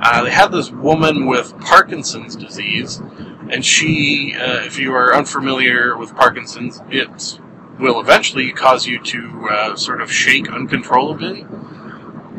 uh, 0.02 0.24
they 0.24 0.30
had 0.30 0.48
this 0.48 0.70
woman 0.70 1.26
with 1.26 1.58
Parkinson's 1.60 2.34
disease, 2.34 3.00
and 3.50 3.64
she, 3.64 4.34
uh, 4.34 4.64
if 4.64 4.78
you 4.78 4.92
are 4.94 5.14
unfamiliar 5.14 5.96
with 5.96 6.14
Parkinson's, 6.16 6.80
it 6.90 7.38
will 7.78 8.00
eventually 8.00 8.52
cause 8.52 8.86
you 8.86 8.98
to 9.02 9.48
uh, 9.50 9.76
sort 9.76 10.00
of 10.00 10.10
shake 10.10 10.50
uncontrollably. 10.50 11.46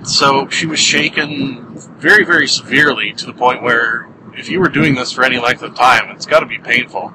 So 0.04 0.50
she 0.50 0.66
was 0.66 0.80
shaken 0.80 1.66
very, 1.98 2.26
very 2.26 2.48
severely 2.48 3.14
to 3.14 3.26
the 3.26 3.34
point 3.34 3.62
where 3.62 4.08
if 4.34 4.50
you 4.50 4.60
were 4.60 4.70
doing 4.70 4.96
this 4.96 5.12
for 5.12 5.24
any 5.24 5.40
length 5.40 5.62
of 5.62 5.76
time, 5.76 6.10
it's 6.10 6.26
got 6.26 6.42
to 6.42 6.46
be 6.46 6.58
painful. 6.58 7.14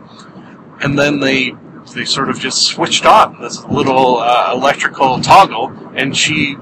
And 0.80 0.98
then 0.98 1.20
they 1.20 1.54
they 1.94 2.04
sort 2.04 2.30
of 2.30 2.38
just 2.38 2.62
switched 2.62 3.04
on 3.04 3.40
this 3.40 3.64
little 3.64 4.18
uh, 4.18 4.52
electrical 4.52 5.20
toggle, 5.20 5.72
and 5.94 6.16
she 6.16 6.56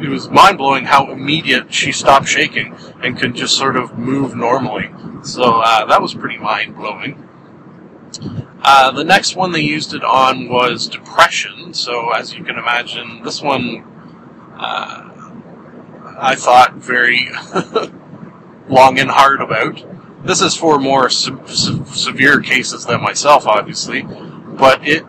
it 0.00 0.08
was 0.08 0.28
mind 0.30 0.58
blowing 0.58 0.84
how 0.84 1.10
immediate 1.10 1.72
she 1.72 1.92
stopped 1.92 2.28
shaking 2.28 2.76
and 3.02 3.18
could 3.18 3.34
just 3.34 3.56
sort 3.56 3.76
of 3.76 3.98
move 3.98 4.34
normally. 4.34 4.90
So 5.22 5.60
uh, 5.60 5.86
that 5.86 6.00
was 6.00 6.14
pretty 6.14 6.38
mind 6.38 6.76
blowing. 6.76 7.28
Uh, 8.62 8.90
the 8.92 9.04
next 9.04 9.36
one 9.36 9.52
they 9.52 9.60
used 9.60 9.94
it 9.94 10.04
on 10.04 10.48
was 10.48 10.88
depression. 10.88 11.74
So 11.74 12.10
as 12.10 12.34
you 12.34 12.44
can 12.44 12.56
imagine, 12.56 13.22
this 13.22 13.42
one 13.42 13.84
uh, 14.56 15.10
I 16.18 16.36
thought 16.36 16.74
very 16.74 17.30
long 18.68 18.98
and 18.98 19.10
hard 19.10 19.40
about. 19.40 19.84
This 20.24 20.40
is 20.40 20.56
for 20.56 20.78
more 20.78 21.10
se- 21.10 21.32
se- 21.46 21.84
severe 21.86 22.40
cases 22.40 22.86
than 22.86 23.02
myself, 23.02 23.46
obviously, 23.46 24.02
but 24.02 24.80
it 24.86 25.04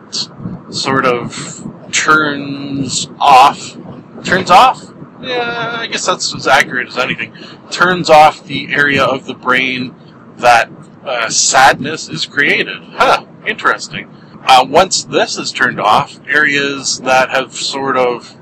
sort 0.70 1.06
of 1.06 1.66
turns 1.92 3.08
off. 3.18 3.76
Turns 4.24 4.50
off? 4.50 4.92
Yeah, 5.20 5.76
I 5.78 5.86
guess 5.86 6.06
that's 6.06 6.34
as 6.34 6.46
accurate 6.46 6.88
as 6.88 6.98
anything. 6.98 7.34
Turns 7.70 8.10
off 8.10 8.44
the 8.44 8.72
area 8.72 9.04
of 9.04 9.26
the 9.26 9.34
brain 9.34 9.94
that 10.36 10.70
uh, 11.04 11.30
sadness 11.30 12.08
is 12.08 12.26
created. 12.26 12.82
Huh, 12.82 13.26
interesting. 13.46 14.08
Uh, 14.42 14.64
once 14.68 15.04
this 15.04 15.38
is 15.38 15.52
turned 15.52 15.80
off, 15.80 16.20
areas 16.28 17.00
that 17.00 17.30
have 17.30 17.54
sort 17.54 17.96
of 17.96 18.36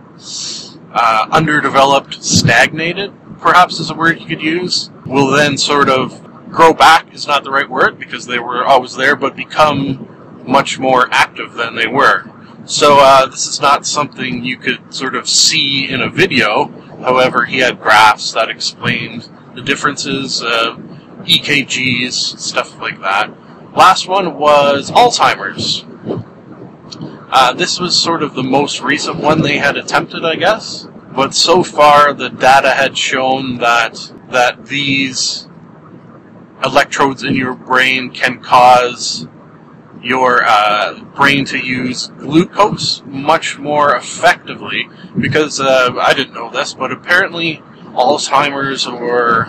uh, 0.93 1.26
underdeveloped, 1.31 2.23
stagnated, 2.23 3.12
perhaps 3.38 3.81
is 3.81 3.90
a 3.90 3.95
word 3.95 4.21
you 4.21 4.26
could 4.26 4.43
use, 4.43 4.90
will 5.07 5.31
then 5.31 5.57
sort 5.57 5.88
of 5.88 6.23
grow 6.50 6.73
back 6.73 7.12
is 7.12 7.26
not 7.26 7.43
the 7.43 7.50
right 7.50 7.69
word 7.69 7.99
because 7.99 8.26
they 8.26 8.38
were 8.38 8.64
always 8.64 8.95
there, 8.97 9.16
but 9.16 9.35
become 9.35 10.09
much 10.47 10.78
more 10.78 11.09
active 11.11 11.54
than 11.54 11.75
they 11.75 11.87
were. 11.87 12.31
So 12.66 12.97
uh, 12.99 13.26
this 13.26 13.47
is 13.47 13.61
not 13.61 13.85
something 13.85 14.42
you 14.42 14.56
could 14.56 14.94
sort 14.94 15.14
of 15.14 15.28
see 15.28 15.87
in 15.88 16.00
a 16.00 16.09
video. 16.09 16.68
However, 17.02 17.44
he 17.44 17.59
had 17.59 17.78
graphs 17.78 18.33
that 18.33 18.49
explained 18.49 19.28
the 19.54 19.61
differences, 19.61 20.42
uh, 20.42 20.76
EKGs, 21.25 22.38
stuff 22.38 22.80
like 22.80 23.00
that. 23.02 23.30
Last 23.76 24.09
one 24.09 24.38
was 24.38 24.90
Alzheimer's. 24.90 25.85
Uh, 27.30 27.52
this 27.52 27.78
was 27.78 28.00
sort 28.00 28.23
of 28.23 28.35
the 28.35 28.42
most 28.42 28.80
recent 28.80 29.18
one 29.18 29.42
they 29.42 29.59
had 29.59 29.76
attempted, 29.76 30.25
I 30.25 30.37
guess. 30.37 30.88
But 31.14 31.35
so 31.35 31.62
far, 31.62 32.14
the 32.14 32.30
data 32.30 32.71
had 32.71 32.97
shown 32.97 33.59
that 33.59 34.12
that 34.30 34.66
these 34.66 35.49
electrodes 36.64 37.23
in 37.23 37.35
your 37.35 37.54
brain 37.54 38.11
can 38.11 38.40
cause 38.40 39.28
your 40.04 40.44
uh, 40.44 41.00
brain 41.16 41.44
to 41.46 41.58
use 41.58 42.08
glucose 42.18 43.02
much 43.06 43.58
more 43.58 43.96
effectively. 43.96 44.88
Because 45.18 45.61
uh, 45.61 45.94
I 45.99 46.14
didn't 46.14 46.34
know 46.34 46.50
this, 46.50 46.74
but 46.74 46.92
apparently 46.92 47.62
Alzheimer's 47.94 48.87
or 48.87 49.46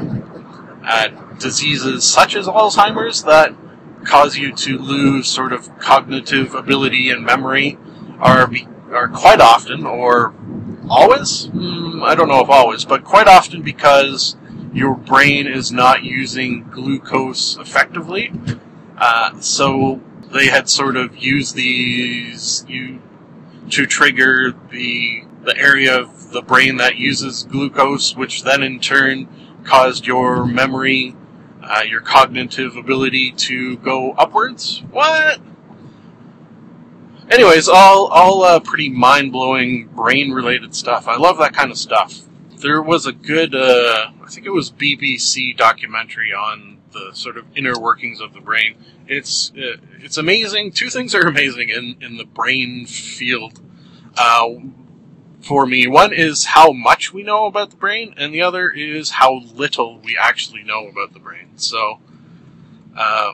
uh, 0.83 1.07
diseases 1.39 2.03
such 2.03 2.35
as 2.35 2.47
Alzheimer's 2.47 3.23
that 3.23 3.53
cause 4.05 4.37
you 4.37 4.53
to 4.53 4.77
lose 4.77 5.27
sort 5.27 5.51
of 5.51 5.77
cognitive 5.79 6.53
ability 6.53 7.09
and 7.09 7.25
memory 7.25 7.77
are 8.19 8.47
be, 8.47 8.67
are 8.91 9.07
quite 9.07 9.41
often 9.41 9.85
or 9.85 10.33
always 10.89 11.47
mm, 11.47 12.03
I 12.03 12.13
don't 12.13 12.27
know 12.27 12.41
if 12.41 12.49
always 12.49 12.85
but 12.85 13.03
quite 13.03 13.27
often 13.27 13.63
because 13.63 14.37
your 14.73 14.95
brain 14.95 15.47
is 15.47 15.71
not 15.71 16.03
using 16.03 16.69
glucose 16.69 17.57
effectively 17.57 18.31
uh, 18.97 19.39
so 19.39 19.99
they 20.35 20.47
had 20.47 20.69
sort 20.69 20.97
of 20.97 21.15
used 21.17 21.55
these 21.55 22.65
you 22.67 23.01
to 23.71 23.85
trigger 23.85 24.53
the 24.69 25.23
the 25.43 25.57
area 25.57 25.99
of 25.99 26.31
the 26.31 26.41
brain 26.41 26.77
that 26.77 26.97
uses 26.97 27.43
glucose 27.43 28.15
which 28.15 28.43
then 28.43 28.61
in 28.61 28.79
turn 28.79 29.27
caused 29.63 30.05
your 30.05 30.45
memory 30.45 31.15
uh, 31.65 31.81
your 31.87 32.01
cognitive 32.01 32.77
ability 32.77 33.31
to 33.31 33.77
go 33.77 34.11
upwards. 34.11 34.83
What? 34.91 35.39
Anyways, 37.31 37.67
all 37.67 38.07
all 38.07 38.43
uh, 38.43 38.59
pretty 38.59 38.89
mind 38.89 39.31
blowing 39.31 39.87
brain 39.87 40.31
related 40.31 40.75
stuff. 40.75 41.07
I 41.07 41.17
love 41.17 41.39
that 41.39 41.53
kind 41.53 41.71
of 41.71 41.77
stuff. 41.77 42.21
There 42.57 42.81
was 42.81 43.05
a 43.05 43.11
good, 43.11 43.53
uh, 43.53 44.11
I 44.23 44.27
think 44.27 44.45
it 44.45 44.51
was 44.51 44.71
BBC 44.71 45.57
documentary 45.57 46.33
on 46.33 46.74
the 46.95 47.11
sort 47.13 47.37
of 47.37 47.45
inner 47.55 47.79
workings 47.79 48.19
of 48.19 48.33
the 48.33 48.41
brain. 48.41 48.75
It's 49.07 49.51
uh, 49.51 49.77
it's 49.99 50.17
amazing. 50.17 50.71
Two 50.71 50.89
things 50.89 51.13
are 51.13 51.21
amazing 51.27 51.69
in 51.69 51.97
in 52.01 52.17
the 52.17 52.25
brain 52.25 52.87
field. 52.87 53.59
Uh, 54.17 54.55
for 55.41 55.67
me. 55.67 55.85
One 55.85 56.11
is 56.11 56.45
how 56.45 56.71
much 56.71 57.13
we 57.13 57.21
know 57.21 57.45
about 57.45 57.69
the 57.69 57.75
brain, 57.75 58.15
and 58.17 58.33
the 58.33 58.41
other 58.41 58.71
is 58.71 59.11
how 59.11 59.41
little 59.53 59.99
we 59.99 60.17
actually 60.17 60.63
know 60.63 60.87
about 60.87 61.13
the 61.13 61.19
brain. 61.19 61.49
So, 61.57 61.99
uh, 62.97 63.33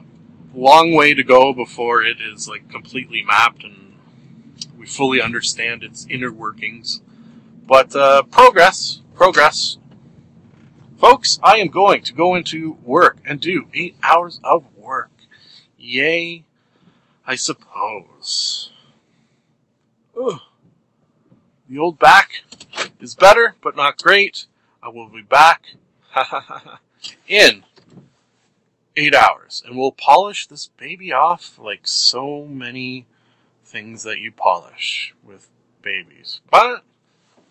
long 0.53 0.93
way 0.93 1.13
to 1.13 1.23
go 1.23 1.53
before 1.53 2.03
it 2.03 2.17
is 2.19 2.49
like 2.49 2.69
completely 2.69 3.21
mapped 3.21 3.63
and 3.63 3.95
we 4.77 4.85
fully 4.85 5.21
understand 5.21 5.83
its 5.83 6.05
inner 6.09 6.31
workings. 6.31 7.01
But 7.65 7.95
uh, 7.95 8.23
progress, 8.23 9.01
progress. 9.15 9.77
Folks, 11.01 11.39
I 11.41 11.57
am 11.57 11.69
going 11.69 12.03
to 12.03 12.13
go 12.13 12.35
into 12.35 12.77
work 12.83 13.17
and 13.25 13.41
do 13.41 13.65
eight 13.73 13.95
hours 14.03 14.39
of 14.43 14.63
work. 14.77 15.09
Yay, 15.75 16.43
I 17.25 17.33
suppose. 17.33 18.71
Ugh. 20.15 20.39
The 21.67 21.79
old 21.79 21.97
back 21.97 22.43
is 22.99 23.15
better, 23.15 23.55
but 23.63 23.75
not 23.75 23.99
great. 23.99 24.45
I 24.83 24.89
will 24.89 25.09
be 25.09 25.23
back 25.23 25.63
in 27.27 27.63
eight 28.95 29.15
hours, 29.15 29.63
and 29.65 29.75
we'll 29.75 29.93
polish 29.93 30.45
this 30.45 30.69
baby 30.77 31.11
off 31.11 31.57
like 31.57 31.87
so 31.87 32.45
many 32.45 33.07
things 33.65 34.03
that 34.03 34.19
you 34.19 34.31
polish 34.31 35.15
with 35.23 35.49
babies. 35.81 36.41
But 36.51 36.83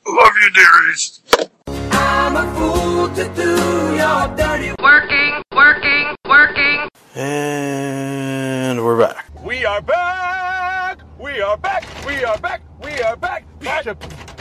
love 0.06 0.32
you, 0.40 0.50
dearest. 0.52 1.79
I'm 2.12 2.34
a 2.34 2.54
fool 2.56 3.08
to 3.14 3.24
do 3.36 3.54
your 3.94 4.36
dirty 4.36 4.74
Working, 4.82 5.42
working, 5.54 6.16
working. 6.28 6.88
And 7.14 8.84
we're 8.84 8.98
back. 8.98 9.26
We 9.44 9.64
are 9.64 9.80
back! 9.80 11.02
We 11.20 11.40
are 11.40 11.56
back! 11.56 11.86
We 12.04 12.24
are 12.24 12.36
back! 12.38 12.62
We 12.82 13.00
are 13.00 13.16
back! 13.16 13.44
Back! 13.60 13.84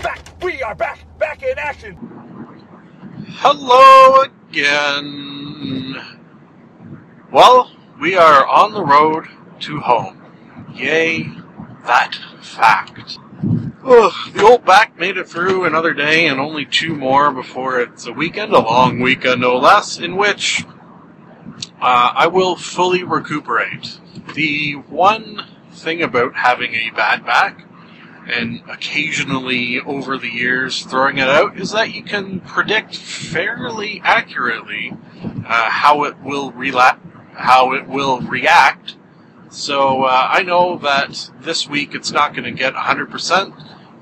Back! 0.01 0.19
We 0.41 0.63
are 0.63 0.73
back! 0.73 1.05
Back 1.19 1.43
in 1.43 1.59
action! 1.59 1.95
Hello 3.33 4.23
again. 4.23 5.95
Well, 7.31 7.71
we 8.01 8.15
are 8.15 8.47
on 8.47 8.73
the 8.73 8.83
road 8.83 9.27
to 9.59 9.79
home. 9.79 10.19
Yay, 10.73 11.29
that 11.85 12.15
fact. 12.41 13.19
The 13.81 14.43
old 14.43 14.65
back 14.65 14.99
made 14.99 15.17
it 15.17 15.27
through 15.27 15.63
another 15.63 15.93
day 15.93 16.27
and 16.27 16.39
only 16.39 16.65
two 16.65 16.93
more 16.93 17.31
before 17.31 17.79
it's 17.79 18.05
a 18.05 18.11
weekend, 18.11 18.51
a 18.51 18.59
long 18.59 18.99
weekend 18.99 19.41
no 19.41 19.57
less, 19.57 19.97
in 19.97 20.17
which 20.17 20.65
uh, 21.81 22.11
I 22.15 22.27
will 22.27 22.55
fully 22.55 23.03
recuperate. 23.03 23.99
The 24.35 24.73
one 24.73 25.45
thing 25.71 26.01
about 26.01 26.35
having 26.35 26.75
a 26.75 26.89
bad 26.91 27.25
back 27.25 27.65
and 28.27 28.61
occasionally 28.69 29.79
over 29.79 30.17
the 30.17 30.29
years 30.29 30.83
throwing 30.83 31.17
it 31.17 31.29
out 31.29 31.57
is 31.57 31.71
that 31.71 31.93
you 31.93 32.03
can 32.03 32.41
predict 32.41 32.95
fairly 32.95 34.01
accurately 34.03 34.93
uh, 35.23 35.69
how 35.69 36.03
it 36.03 36.19
will 36.19 36.51
rela- 36.51 36.99
how 37.33 37.71
it 37.73 37.87
will 37.87 38.19
react. 38.21 38.95
So 39.49 40.03
uh, 40.03 40.27
I 40.31 40.43
know 40.43 40.77
that 40.77 41.31
this 41.41 41.67
week 41.67 41.95
it's 41.95 42.11
not 42.11 42.33
going 42.33 42.43
to 42.43 42.51
get 42.51 42.73
100%, 42.75 43.53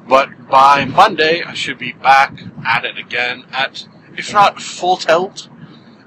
but 0.08 0.48
by 0.50 0.86
Monday 0.86 1.42
I 1.42 1.54
should 1.54 1.78
be 1.78 1.94
back 1.94 2.42
at 2.66 2.84
it 2.84 2.98
again 2.98 3.46
at, 3.52 3.88
if 4.16 4.34
not 4.34 4.62
full 4.62 4.98
tilt, 4.98 5.48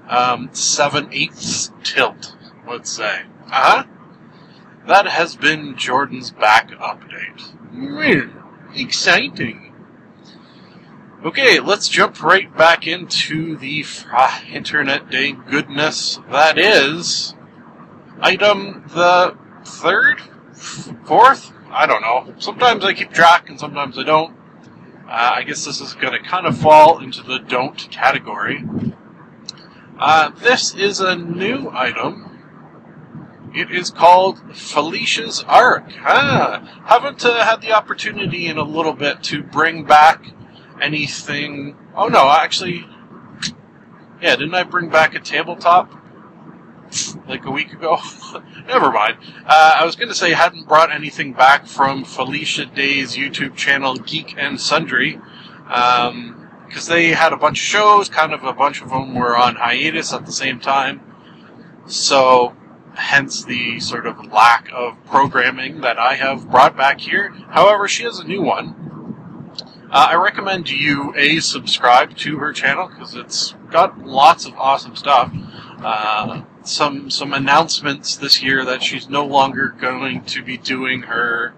um, 0.09 0.51
seven 0.53 1.09
eighths 1.13 1.73
tilt, 1.83 2.37
let's 2.69 2.91
say. 2.91 3.23
Uh 3.47 3.83
huh. 3.83 3.85
that 4.87 5.07
has 5.07 5.37
been 5.37 5.77
Jordan's 5.77 6.31
back 6.31 6.71
update. 6.73 7.55
Mm, 7.75 8.31
exciting. 8.75 9.73
Okay, 11.25 11.61
let's 11.61 11.89
jump 11.89 12.23
right 12.23 12.55
back 12.57 12.87
into 12.87 13.57
the 13.57 13.83
Fra 13.83 14.31
Internet 14.51 15.11
Day 15.11 15.33
goodness 15.33 16.19
that 16.31 16.59
is 16.59 17.35
item 18.21 18.85
the 18.89 19.37
third, 19.65 20.21
fourth. 21.05 21.53
I 21.71 21.87
don't 21.87 22.03
know. 22.03 22.35
Sometimes 22.39 22.85
I 22.85 22.95
keep 22.95 23.13
track 23.13 23.49
and 23.49 23.59
sometimes 23.59 23.99
I 23.99 24.03
don't. 24.03 24.37
Uh, 25.07 25.33
I 25.35 25.43
guess 25.43 25.65
this 25.65 25.81
is 25.81 25.95
going 25.95 26.13
to 26.13 26.21
kind 26.21 26.47
of 26.47 26.57
fall 26.57 27.01
into 27.01 27.23
the 27.23 27.39
don't 27.39 27.77
category. 27.91 28.65
Uh, 29.99 30.31
this 30.31 30.75
is 30.75 31.01
a 31.01 31.17
new 31.17 31.71
item. 31.73 32.31
It 33.55 33.73
is 33.73 33.91
called 33.91 34.39
Felicia's 34.55 35.43
Ark. 35.47 35.85
Ah, 35.99 36.83
haven't 36.87 37.25
uh, 37.25 37.45
had 37.45 37.61
the 37.61 37.73
opportunity 37.73 38.47
in 38.47 38.57
a 38.57 38.63
little 38.63 38.93
bit 38.93 39.23
to 39.25 39.43
bring 39.43 39.85
back 39.85 40.25
anything. 40.81 41.77
Oh 41.97 42.07
no, 42.07 42.31
actually, 42.31 42.87
yeah, 44.23 44.37
didn't 44.37 44.55
I 44.55 44.63
bring 44.63 44.89
back 44.89 45.15
a 45.17 45.21
tabletop 45.21 45.93
like 47.31 47.47
a 47.47 47.51
week 47.51 47.73
ago? 47.73 47.97
Never 48.67 48.91
mind. 48.91 49.17
Uh, 49.47 49.77
I 49.81 49.87
was 49.87 49.97
going 49.97 50.09
to 50.09 50.15
say 50.15 50.33
hadn't 50.33 50.69
brought 50.69 50.93
anything 50.93 51.33
back 51.33 51.67
from 51.67 52.05
Felicia 52.05 52.67
Day's 52.67 53.17
YouTube 53.17 53.57
channel, 53.57 53.95
Geek 53.95 54.35
and 54.37 54.61
Sundry, 54.61 55.21
because 55.65 56.11
um, 56.11 56.49
they 56.89 57.09
had 57.11 57.33
a 57.33 57.37
bunch 57.37 57.59
of 57.61 57.65
shows. 57.65 58.09
Kind 58.09 58.35
of 58.35 58.43
a 58.45 58.53
bunch 58.53 58.83
of 58.83 58.91
them 58.91 59.15
were 59.15 59.37
on 59.37 59.55
hiatus 59.55 60.13
at 60.13 60.27
the 60.27 60.33
same 60.33 60.59
time. 60.59 61.01
So 61.87 62.57
hence 62.95 63.45
the 63.45 63.79
sort 63.79 64.07
of 64.07 64.27
lack 64.27 64.69
of 64.75 65.03
programming 65.07 65.81
that 65.83 65.99
I 65.99 66.17
have 66.17 66.51
brought 66.51 66.77
back 66.77 67.01
here. 67.01 67.31
However, 67.51 67.87
she 67.87 68.03
has 68.03 68.19
a 68.19 68.25
new 68.25 68.43
one. 68.43 69.55
Uh, 69.93 70.09
I 70.11 70.15
recommend 70.17 70.69
you 70.71 71.15
a 71.17 71.41
subscribe 71.41 72.17
to 72.19 72.39
her 72.39 72.53
channel 72.53 72.89
because 72.89 73.15
it's 73.15 73.55
got 73.71 73.99
lots 74.05 74.47
of 74.47 74.55
awesome 74.55 74.97
stuff. 74.97 75.33
Uh, 75.83 76.43
some 76.63 77.11
some 77.11 77.33
announcements 77.33 78.17
this 78.17 78.43
year 78.43 78.65
that 78.65 78.83
she's 78.83 79.09
no 79.09 79.25
longer 79.25 79.69
going 79.69 80.25
to 80.25 80.43
be 80.43 80.57
doing 80.57 81.03
her 81.03 81.55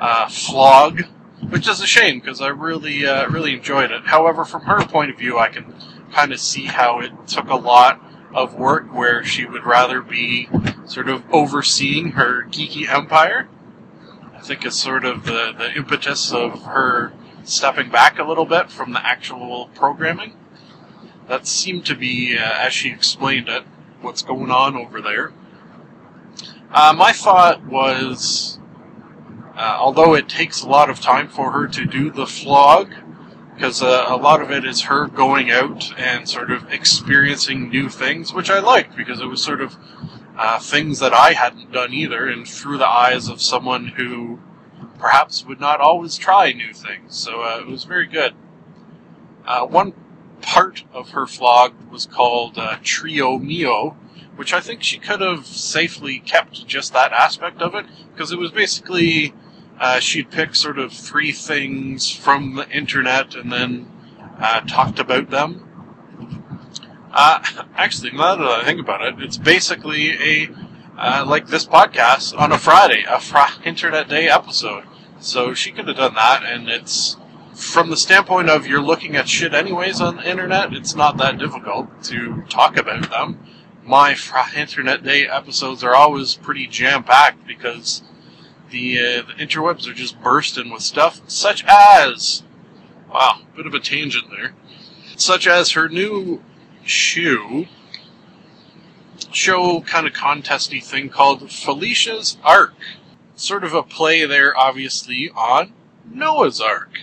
uh, 0.00 0.26
vlog, 0.26 1.06
which 1.48 1.68
is 1.68 1.80
a 1.80 1.86
shame 1.86 2.20
because 2.20 2.40
I 2.40 2.48
really 2.48 3.06
uh, 3.06 3.28
really 3.28 3.54
enjoyed 3.54 3.90
it. 3.90 4.06
However, 4.06 4.44
from 4.44 4.62
her 4.62 4.84
point 4.84 5.10
of 5.10 5.18
view, 5.18 5.38
I 5.38 5.48
can 5.48 5.74
kind 6.12 6.32
of 6.32 6.40
see 6.40 6.64
how 6.64 7.00
it 7.00 7.12
took 7.26 7.48
a 7.48 7.56
lot 7.56 8.00
of 8.34 8.54
work 8.54 8.92
where 8.94 9.24
she 9.24 9.46
would 9.46 9.64
rather 9.64 10.00
be 10.02 10.48
sort 10.86 11.08
of 11.08 11.22
overseeing 11.32 12.12
her 12.12 12.44
geeky 12.44 12.88
empire. 12.88 13.48
I 14.34 14.40
think 14.40 14.64
it's 14.64 14.76
sort 14.76 15.04
of 15.04 15.24
the, 15.24 15.52
the 15.56 15.72
impetus 15.74 16.32
of 16.32 16.62
her 16.64 17.12
stepping 17.44 17.90
back 17.90 18.18
a 18.18 18.24
little 18.24 18.44
bit 18.44 18.70
from 18.70 18.92
the 18.92 19.04
actual 19.04 19.70
programming. 19.74 20.34
That 21.26 21.46
seemed 21.46 21.84
to 21.86 21.94
be, 21.94 22.36
uh, 22.38 22.42
as 22.42 22.72
she 22.72 22.90
explained 22.90 23.48
it, 23.48 23.64
what's 24.00 24.22
going 24.22 24.50
on 24.50 24.76
over 24.76 25.00
there. 25.00 25.32
Uh, 26.70 26.94
my 26.96 27.12
thought 27.12 27.64
was, 27.64 28.58
uh, 29.56 29.76
although 29.78 30.14
it 30.14 30.28
takes 30.28 30.62
a 30.62 30.68
lot 30.68 30.90
of 30.90 31.00
time 31.00 31.28
for 31.28 31.52
her 31.52 31.66
to 31.66 31.84
do 31.84 32.10
the 32.10 32.24
vlog, 32.24 32.94
because 33.54 33.82
uh, 33.82 34.04
a 34.08 34.16
lot 34.16 34.40
of 34.40 34.50
it 34.50 34.64
is 34.64 34.82
her 34.82 35.08
going 35.08 35.50
out 35.50 35.92
and 35.98 36.28
sort 36.28 36.50
of 36.50 36.72
experiencing 36.72 37.68
new 37.70 37.88
things, 37.88 38.32
which 38.32 38.50
I 38.50 38.60
liked 38.60 38.96
because 38.96 39.20
it 39.20 39.26
was 39.26 39.42
sort 39.42 39.60
of 39.60 39.76
uh, 40.36 40.60
things 40.60 41.00
that 41.00 41.12
I 41.12 41.32
hadn't 41.32 41.72
done 41.72 41.92
either, 41.92 42.28
and 42.28 42.46
through 42.46 42.78
the 42.78 42.88
eyes 42.88 43.28
of 43.28 43.42
someone 43.42 43.88
who 43.88 44.38
perhaps 44.98 45.44
would 45.44 45.58
not 45.58 45.80
always 45.80 46.16
try 46.16 46.52
new 46.52 46.72
things. 46.72 47.16
So 47.16 47.42
uh, 47.42 47.58
it 47.60 47.66
was 47.66 47.84
very 47.84 48.06
good. 48.06 48.34
Uh, 49.44 49.66
one 49.66 49.92
part 50.40 50.84
of 50.92 51.10
her 51.10 51.24
vlog 51.24 51.72
was 51.90 52.06
called 52.06 52.58
uh, 52.58 52.78
Trio 52.82 53.38
Mio, 53.38 53.96
which 54.36 54.52
I 54.52 54.60
think 54.60 54.82
she 54.82 54.98
could 54.98 55.20
have 55.20 55.46
safely 55.46 56.20
kept 56.20 56.66
just 56.66 56.92
that 56.92 57.12
aspect 57.12 57.60
of 57.60 57.74
it, 57.74 57.86
because 58.12 58.32
it 58.32 58.38
was 58.38 58.50
basically 58.50 59.34
uh, 59.80 60.00
she'd 60.00 60.30
pick 60.30 60.54
sort 60.54 60.78
of 60.78 60.92
three 60.92 61.32
things 61.32 62.10
from 62.10 62.56
the 62.56 62.68
internet 62.70 63.34
and 63.34 63.52
then 63.52 63.90
uh, 64.40 64.60
talked 64.62 64.98
about 64.98 65.30
them. 65.30 65.64
Uh, 67.12 67.40
actually, 67.76 68.12
now 68.12 68.36
that 68.36 68.46
I 68.46 68.64
think 68.64 68.80
about 68.80 69.02
it, 69.02 69.22
it's 69.22 69.36
basically 69.36 70.12
a 70.12 70.48
uh, 70.96 71.24
like 71.26 71.46
this 71.46 71.64
podcast 71.64 72.36
on 72.36 72.50
a 72.50 72.58
Friday, 72.58 73.04
a 73.08 73.20
Fra 73.20 73.48
Internet 73.64 74.08
Day 74.08 74.28
episode. 74.28 74.84
So 75.20 75.54
she 75.54 75.70
could 75.70 75.86
have 75.86 75.96
done 75.96 76.14
that, 76.14 76.44
and 76.44 76.68
it's 76.68 77.16
from 77.58 77.90
the 77.90 77.96
standpoint 77.96 78.48
of 78.48 78.68
you're 78.68 78.80
looking 78.80 79.16
at 79.16 79.28
shit 79.28 79.52
anyways 79.52 80.00
on 80.00 80.16
the 80.16 80.30
internet. 80.30 80.72
It's 80.72 80.94
not 80.94 81.16
that 81.16 81.38
difficult 81.38 82.04
to 82.04 82.42
talk 82.48 82.76
about 82.76 83.10
them. 83.10 83.44
My 83.84 84.16
Internet 84.56 85.02
Day 85.02 85.26
episodes 85.26 85.82
are 85.82 85.94
always 85.94 86.36
pretty 86.36 86.68
jam 86.68 87.02
packed 87.02 87.46
because 87.48 88.02
the, 88.70 88.98
uh, 88.98 89.22
the 89.22 89.44
interwebs 89.44 89.88
are 89.88 89.94
just 89.94 90.20
bursting 90.22 90.70
with 90.70 90.82
stuff 90.82 91.20
such 91.26 91.64
as 91.66 92.44
wow, 93.12 93.40
a 93.52 93.56
bit 93.56 93.66
of 93.66 93.74
a 93.74 93.80
tangent 93.80 94.30
there. 94.30 94.54
Such 95.16 95.48
as 95.48 95.72
her 95.72 95.88
new 95.88 96.40
shoe 96.84 97.66
show 99.32 99.80
kind 99.80 100.06
of 100.06 100.12
contesty 100.12 100.78
thing 100.78 101.08
called 101.08 101.50
Felicia's 101.50 102.38
Ark. 102.44 102.74
Sort 103.34 103.64
of 103.64 103.74
a 103.74 103.82
play 103.82 104.24
there, 104.26 104.56
obviously, 104.56 105.30
on 105.30 105.72
Noah's 106.10 106.60
Ark. 106.60 106.98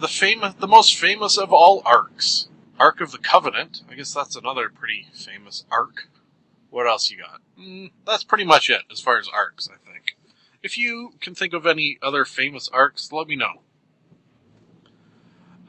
The 0.00 0.08
famous, 0.08 0.54
the 0.54 0.66
most 0.66 0.96
famous 0.96 1.36
of 1.36 1.52
all 1.52 1.82
arks. 1.84 2.48
Ark 2.78 3.00
of 3.00 3.12
the 3.12 3.18
Covenant. 3.18 3.82
I 3.90 3.94
guess 3.94 4.14
that's 4.14 4.36
another 4.36 4.68
pretty 4.68 5.06
famous 5.12 5.64
ark. 5.70 6.08
What 6.70 6.86
else 6.86 7.10
you 7.10 7.18
got? 7.18 7.40
Mm, 7.58 7.90
that's 8.06 8.24
pretty 8.24 8.44
much 8.44 8.70
it 8.70 8.82
as 8.90 9.00
far 9.00 9.18
as 9.18 9.28
arks, 9.28 9.68
I 9.68 9.76
think. 9.90 10.16
If 10.62 10.76
you 10.76 11.14
can 11.20 11.34
think 11.34 11.52
of 11.52 11.66
any 11.66 11.98
other 12.02 12.24
famous 12.24 12.68
arks, 12.68 13.10
let 13.12 13.26
me 13.26 13.36
know. 13.36 13.62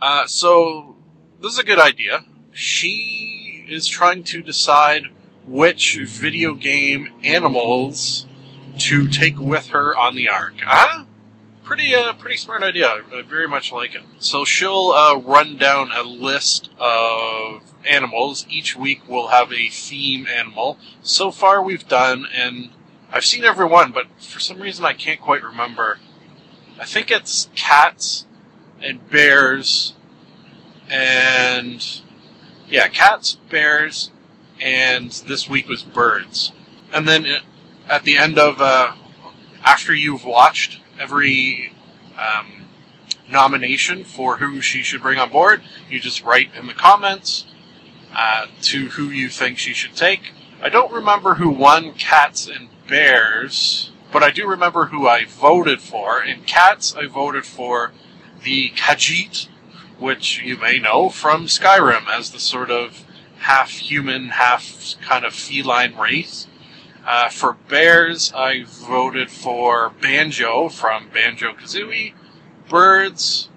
Uh, 0.01 0.27
so, 0.27 0.95
this 1.41 1.53
is 1.53 1.59
a 1.59 1.63
good 1.63 1.79
idea. 1.79 2.25
She 2.51 3.65
is 3.67 3.87
trying 3.87 4.23
to 4.25 4.41
decide 4.41 5.03
which 5.45 5.97
video 5.97 6.53
game 6.53 7.09
animals 7.23 8.25
to 8.79 9.07
take 9.07 9.39
with 9.39 9.67
her 9.67 9.95
on 9.95 10.15
the 10.15 10.29
ark. 10.29 10.53
Huh? 10.61 11.05
Pretty, 11.69 11.93
uh, 11.93 12.13
pretty 12.13 12.37
smart 12.37 12.63
idea. 12.63 12.87
I 12.87 13.21
very 13.21 13.47
much 13.47 13.71
like 13.71 13.93
it. 13.93 14.01
So 14.17 14.43
she'll 14.43 14.89
uh, 14.89 15.17
run 15.17 15.55
down 15.55 15.91
a 15.91 16.01
list 16.01 16.71
of 16.79 17.61
animals. 17.87 18.47
Each 18.49 18.75
week 18.75 19.03
we'll 19.07 19.27
have 19.27 19.53
a 19.53 19.69
theme 19.69 20.25
animal. 20.25 20.79
So 21.03 21.29
far 21.29 21.61
we've 21.61 21.87
done, 21.87 22.25
and 22.33 22.71
I've 23.11 23.23
seen 23.23 23.43
every 23.43 23.67
one, 23.67 23.91
but 23.91 24.07
for 24.19 24.39
some 24.39 24.59
reason 24.59 24.83
I 24.83 24.93
can't 24.93 25.21
quite 25.21 25.43
remember. 25.43 25.99
I 26.79 26.85
think 26.85 27.11
it's 27.11 27.51
cats 27.53 28.25
and 28.81 29.07
bears 29.11 29.93
and 30.89 31.85
yeah, 32.67 32.87
cats, 32.87 33.37
bears, 33.51 34.09
and 34.59 35.11
this 35.11 35.47
week 35.47 35.67
was 35.67 35.83
birds. 35.83 36.51
And 36.91 37.07
then 37.07 37.27
at 37.87 38.05
the 38.05 38.17
end 38.17 38.39
of 38.39 38.59
uh, 38.59 38.93
after 39.63 39.93
you've 39.93 40.25
watched 40.25 40.81
every 40.99 41.73
um, 42.17 42.65
nomination 43.29 44.03
for 44.03 44.37
who 44.37 44.61
she 44.61 44.83
should 44.83 45.01
bring 45.01 45.17
on 45.17 45.31
board, 45.31 45.61
you 45.89 45.99
just 45.99 46.23
write 46.23 46.49
in 46.55 46.67
the 46.67 46.73
comments 46.73 47.45
uh, 48.15 48.47
to 48.61 48.89
who 48.89 49.05
you 49.05 49.29
think 49.29 49.57
she 49.57 49.73
should 49.73 49.95
take. 49.95 50.33
I 50.61 50.69
don't 50.69 50.91
remember 50.91 51.35
who 51.35 51.49
won 51.49 51.93
cats 51.93 52.47
and 52.47 52.69
bears, 52.87 53.91
but 54.11 54.23
I 54.23 54.31
do 54.31 54.47
remember 54.47 54.85
who 54.87 55.07
I 55.07 55.25
voted 55.25 55.81
for. 55.81 56.21
In 56.21 56.41
cats, 56.41 56.95
I 56.95 57.05
voted 57.05 57.45
for 57.45 57.93
the 58.43 58.71
Khajiit, 58.71 59.47
which 59.99 60.41
you 60.41 60.57
may 60.57 60.79
know 60.79 61.09
from 61.09 61.45
Skyrim 61.45 62.07
as 62.07 62.31
the 62.31 62.39
sort 62.39 62.71
of 62.71 63.05
half 63.39 63.69
human, 63.69 64.29
half 64.29 64.95
kind 65.01 65.23
of 65.23 65.33
feline 65.33 65.95
race. 65.95 66.47
Uh, 67.09 67.27
for 67.27 67.53
bears, 67.67 68.31
I 68.35 68.65
voted 68.65 69.31
for 69.31 69.89
Banjo 69.99 70.69
from 70.69 71.09
Banjo 71.09 71.53
Kazooie. 71.53 72.13
Birds, 72.69 73.49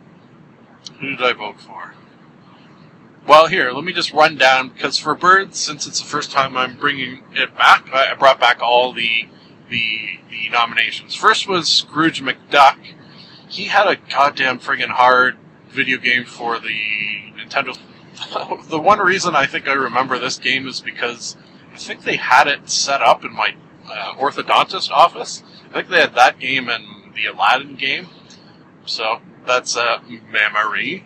who 0.98 1.10
did 1.10 1.20
I 1.20 1.34
vote 1.34 1.60
for? 1.60 1.92
Well, 3.26 3.48
here, 3.48 3.70
let 3.72 3.84
me 3.84 3.92
just 3.92 4.14
run 4.14 4.38
down 4.38 4.70
because 4.70 4.96
for 4.96 5.14
birds, 5.14 5.58
since 5.58 5.86
it's 5.86 6.00
the 6.00 6.06
first 6.06 6.30
time 6.30 6.56
I'm 6.56 6.78
bringing 6.78 7.24
it 7.34 7.54
back, 7.54 7.92
I 7.92 8.14
brought 8.14 8.40
back 8.40 8.62
all 8.62 8.94
the 8.94 9.28
the 9.68 10.18
the 10.30 10.48
nominations. 10.50 11.14
First 11.14 11.46
was 11.46 11.68
Scrooge 11.68 12.22
McDuck. 12.22 12.78
He 13.50 13.64
had 13.64 13.86
a 13.86 13.96
goddamn 13.96 14.60
friggin' 14.60 14.88
hard 14.88 15.36
video 15.68 15.98
game 15.98 16.24
for 16.24 16.58
the 16.58 16.80
Nintendo. 17.36 17.76
the 18.70 18.80
one 18.80 19.00
reason 19.00 19.36
I 19.36 19.44
think 19.44 19.68
I 19.68 19.74
remember 19.74 20.18
this 20.18 20.38
game 20.38 20.66
is 20.66 20.80
because 20.80 21.36
I 21.72 21.76
think 21.76 22.02
they 22.02 22.16
had 22.16 22.46
it 22.48 22.68
set 22.68 23.02
up 23.02 23.24
in 23.24 23.32
my 23.32 23.54
uh, 23.86 24.14
orthodontist 24.14 24.90
office. 24.90 25.42
I 25.70 25.74
think 25.74 25.88
they 25.88 26.00
had 26.00 26.14
that 26.14 26.38
game 26.38 26.68
and 26.68 27.14
the 27.14 27.26
Aladdin 27.26 27.76
game. 27.76 28.08
So 28.84 29.20
that's 29.46 29.76
a 29.76 30.02
memory. 30.30 31.04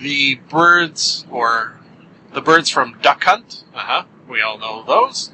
The 0.00 0.36
birds, 0.36 1.26
or 1.30 1.78
the 2.32 2.40
birds 2.40 2.70
from 2.70 2.98
Duck 3.02 3.24
Hunt. 3.24 3.64
Uh 3.74 3.78
huh. 3.78 4.04
We 4.28 4.40
all 4.40 4.58
know 4.58 4.84
those. 4.84 5.30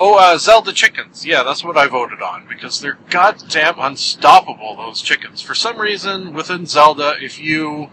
Oh, 0.00 0.16
uh, 0.16 0.38
Zelda 0.38 0.72
chickens. 0.72 1.26
Yeah, 1.26 1.42
that's 1.42 1.64
what 1.64 1.76
I 1.76 1.88
voted 1.88 2.22
on 2.22 2.46
because 2.48 2.80
they're 2.80 2.98
goddamn 3.10 3.80
unstoppable. 3.80 4.76
Those 4.76 5.02
chickens. 5.02 5.42
For 5.42 5.56
some 5.56 5.78
reason, 5.78 6.34
within 6.34 6.66
Zelda, 6.66 7.16
if 7.20 7.40
you 7.40 7.90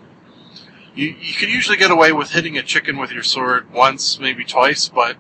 you 0.94 1.16
you 1.20 1.34
could 1.34 1.50
usually 1.50 1.78
get 1.78 1.90
away 1.90 2.12
with 2.12 2.32
hitting 2.32 2.58
a 2.58 2.64
chicken 2.64 2.98
with 2.98 3.12
your 3.12 3.24
sword 3.24 3.72
once, 3.74 4.20
maybe 4.20 4.46
twice, 4.46 4.88
but 4.88 5.18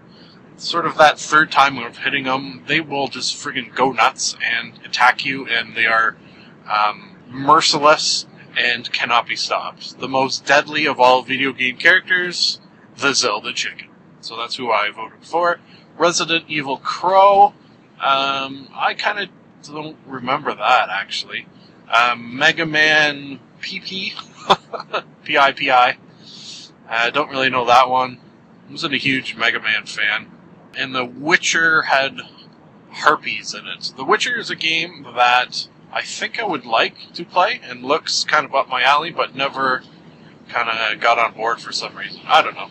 sort 0.58 0.86
of 0.86 0.98
that 0.98 1.20
third 1.20 1.52
time 1.52 1.78
of 1.78 1.98
hitting 1.98 2.26
them, 2.26 2.63
they 2.68 2.80
will 2.80 3.08
just 3.08 3.36
friggin' 3.36 3.74
go 3.76 3.91
nuts 3.91 4.36
and 4.44 4.74
attack 4.86 5.26
you, 5.26 5.48
and 5.48 5.76
they 5.76 5.86
are 5.86 6.15
um, 6.70 7.15
merciless 7.30 8.26
and 8.58 8.91
cannot 8.91 9.28
be 9.28 9.36
stopped. 9.36 10.00
The 10.00 10.08
most 10.08 10.46
deadly 10.46 10.86
of 10.86 11.00
all 11.00 11.22
video 11.22 11.52
game 11.52 11.78
characters, 11.78 12.60
the 12.98 13.13
Zelda 13.13 13.54
chicken. 13.54 13.89
So 14.22 14.38
that's 14.38 14.56
who 14.56 14.72
I 14.72 14.91
voted 14.91 15.24
for. 15.24 15.60
Resident 15.98 16.46
Evil 16.48 16.78
Crow. 16.78 17.54
Um, 18.00 18.70
I 18.74 18.96
kind 18.98 19.20
of 19.20 19.30
don't 19.63 19.98
remember 20.06 20.54
that 20.54 20.89
actually. 20.89 21.48
Um, 21.94 22.38
Mega 22.38 22.65
Man 22.65 23.39
PP, 23.62 24.13
PIPI. 25.24 25.98
I 26.88 27.10
don't 27.10 27.30
really 27.30 27.50
know 27.50 27.65
that 27.65 27.89
one. 27.89 28.20
I 28.68 28.72
wasn't 28.72 28.94
a 28.94 28.98
huge 28.98 29.36
Mega 29.36 29.60
Man 29.60 29.86
fan. 29.86 30.32
And 30.78 30.94
The 30.94 31.06
Witcher 31.06 31.84
had 31.84 32.22
harpies 32.92 33.54
in 33.54 33.68
it. 33.68 33.94
The 33.96 34.06
Witcher 34.06 34.38
is 34.38 34.50
a 34.50 34.56
game 34.56 35.06
that 35.16 35.68
I 35.92 36.02
think 36.02 36.40
I 36.40 36.46
would 36.46 36.66
like 36.66 37.14
to 37.14 37.26
play 37.26 37.62
and 37.64 37.84
looks 37.84 38.24
kind 38.24 38.46
of 38.46 38.54
up 38.54 38.70
my 38.70 38.82
alley, 38.84 39.12
but 39.12 39.36
never 39.36 39.84
kind 40.50 40.70
of 40.70 41.00
got 41.00 41.18
on 41.18 41.34
board 41.34 41.60
for 41.60 41.72
some 41.72 41.96
reason. 41.96 42.22
I 42.26 42.42
don't 42.42 42.56
know. 42.56 42.70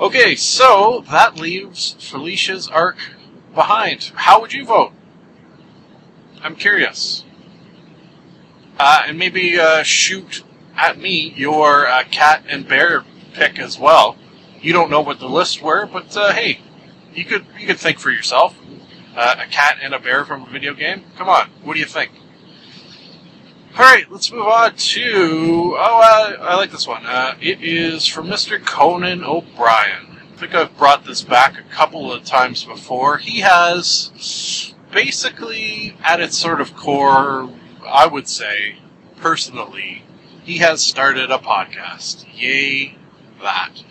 Okay, 0.00 0.36
so 0.36 1.04
that 1.10 1.36
leaves 1.36 1.96
Felicia's 1.98 2.68
Ark 2.68 2.96
behind. 3.54 4.12
How 4.14 4.40
would 4.40 4.52
you 4.52 4.64
vote? 4.64 4.92
I'm 6.42 6.54
curious. 6.54 7.24
Uh, 8.78 9.02
and 9.06 9.18
maybe 9.18 9.58
uh, 9.58 9.82
shoot 9.82 10.44
at 10.76 10.98
me 10.98 11.32
your 11.36 11.86
uh, 11.86 12.04
cat 12.10 12.44
and 12.48 12.68
bear 12.68 13.04
pick 13.32 13.58
as 13.58 13.78
well. 13.78 14.16
You 14.60 14.72
don't 14.72 14.90
know 14.90 15.00
what 15.00 15.18
the 15.18 15.28
lists 15.28 15.60
were, 15.60 15.86
but 15.86 16.16
uh, 16.16 16.32
hey, 16.32 16.60
you 17.18 17.24
could 17.24 17.44
you 17.58 17.66
could 17.66 17.78
think 17.78 17.98
for 17.98 18.10
yourself. 18.10 18.56
Uh, 19.16 19.34
a 19.40 19.46
cat 19.46 19.78
and 19.82 19.92
a 19.92 19.98
bear 19.98 20.24
from 20.24 20.42
a 20.44 20.46
video 20.46 20.72
game. 20.74 21.02
Come 21.16 21.28
on, 21.28 21.50
what 21.64 21.74
do 21.74 21.80
you 21.80 21.86
think? 21.86 22.12
All 23.76 23.84
right, 23.84 24.10
let's 24.10 24.30
move 24.30 24.46
on 24.46 24.76
to. 24.76 25.76
Oh, 25.76 26.00
uh, 26.02 26.36
I 26.40 26.56
like 26.56 26.70
this 26.70 26.86
one. 26.86 27.04
Uh, 27.04 27.34
it 27.40 27.62
is 27.62 28.06
from 28.06 28.28
Mr. 28.28 28.64
Conan 28.64 29.24
O'Brien. 29.24 30.18
I 30.32 30.36
think 30.36 30.54
I've 30.54 30.76
brought 30.78 31.04
this 31.04 31.22
back 31.22 31.58
a 31.58 31.74
couple 31.74 32.12
of 32.12 32.24
times 32.24 32.64
before. 32.64 33.18
He 33.18 33.40
has 33.40 34.72
basically, 34.92 35.96
at 36.02 36.20
its 36.20 36.38
sort 36.38 36.60
of 36.60 36.76
core, 36.76 37.50
I 37.84 38.06
would 38.06 38.28
say, 38.28 38.76
personally, 39.16 40.04
he 40.44 40.58
has 40.58 40.80
started 40.80 41.30
a 41.30 41.38
podcast. 41.38 42.24
Yay, 42.34 42.96
that. 43.42 43.82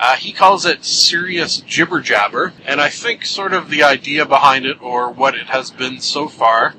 Uh, 0.00 0.16
he 0.16 0.32
calls 0.32 0.64
it 0.64 0.82
Serious 0.82 1.58
Jibber 1.60 2.00
Jabber, 2.00 2.54
and 2.64 2.80
I 2.80 2.88
think 2.88 3.26
sort 3.26 3.52
of 3.52 3.68
the 3.68 3.82
idea 3.82 4.24
behind 4.24 4.64
it, 4.64 4.80
or 4.80 5.10
what 5.10 5.34
it 5.34 5.48
has 5.48 5.70
been 5.70 6.00
so 6.00 6.26
far, 6.26 6.74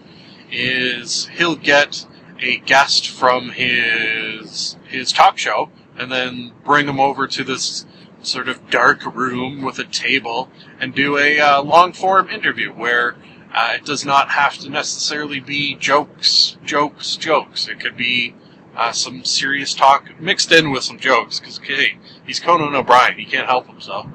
is 0.51 1.27
he'll 1.27 1.55
get 1.55 2.07
a 2.39 2.57
guest 2.57 3.07
from 3.07 3.51
his 3.51 4.75
his 4.87 5.11
talk 5.11 5.37
show, 5.37 5.69
and 5.95 6.11
then 6.11 6.51
bring 6.65 6.87
him 6.87 6.99
over 6.99 7.27
to 7.27 7.43
this 7.43 7.85
sort 8.23 8.49
of 8.49 8.71
dark 8.71 9.05
room 9.15 9.61
with 9.61 9.77
a 9.77 9.83
table, 9.83 10.49
and 10.79 10.95
do 10.95 11.19
a 11.19 11.39
uh, 11.39 11.61
long 11.61 11.93
form 11.93 12.27
interview 12.27 12.71
where 12.71 13.15
uh, 13.53 13.73
it 13.75 13.85
does 13.85 14.03
not 14.03 14.31
have 14.31 14.57
to 14.57 14.67
necessarily 14.67 15.39
be 15.39 15.75
jokes, 15.75 16.57
jokes, 16.65 17.17
jokes. 17.17 17.67
It 17.67 17.79
could 17.79 17.95
be 17.95 18.33
uh, 18.75 18.93
some 18.93 19.23
serious 19.25 19.75
talk 19.75 20.19
mixed 20.19 20.51
in 20.51 20.71
with 20.71 20.83
some 20.83 20.97
jokes, 20.97 21.39
because 21.39 21.59
hey, 21.59 21.99
he's 22.25 22.39
Conan 22.39 22.75
O'Brien. 22.75 23.17
He 23.17 23.25
can't 23.25 23.47
help 23.47 23.67
himself. 23.67 24.07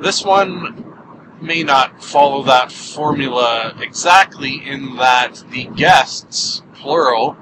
This 0.00 0.24
one 0.24 0.84
may 1.40 1.62
not 1.62 2.02
follow 2.02 2.42
that 2.44 2.72
formula 2.72 3.76
exactly 3.80 4.62
in 4.64 4.96
that 4.96 5.42
the 5.50 5.64
guests, 5.64 6.62
plural, 6.74 7.36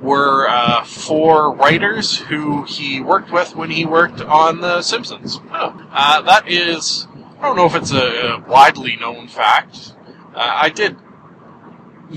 were 0.00 0.48
uh, 0.48 0.84
four 0.84 1.54
writers 1.54 2.18
who 2.18 2.64
he 2.64 3.00
worked 3.00 3.32
with 3.32 3.56
when 3.56 3.70
he 3.70 3.84
worked 3.84 4.20
on 4.20 4.60
The 4.60 4.82
Simpsons. 4.82 5.40
Oh. 5.52 5.88
Uh, 5.90 6.22
that 6.22 6.48
is, 6.48 7.06
I 7.38 7.42
don't 7.42 7.56
know 7.56 7.66
if 7.66 7.74
it's 7.74 7.92
a, 7.92 8.44
widely 8.46 8.96
known 8.96 9.28
fact. 9.28 9.94
Uh, 10.34 10.52
I 10.54 10.68
did 10.68 10.96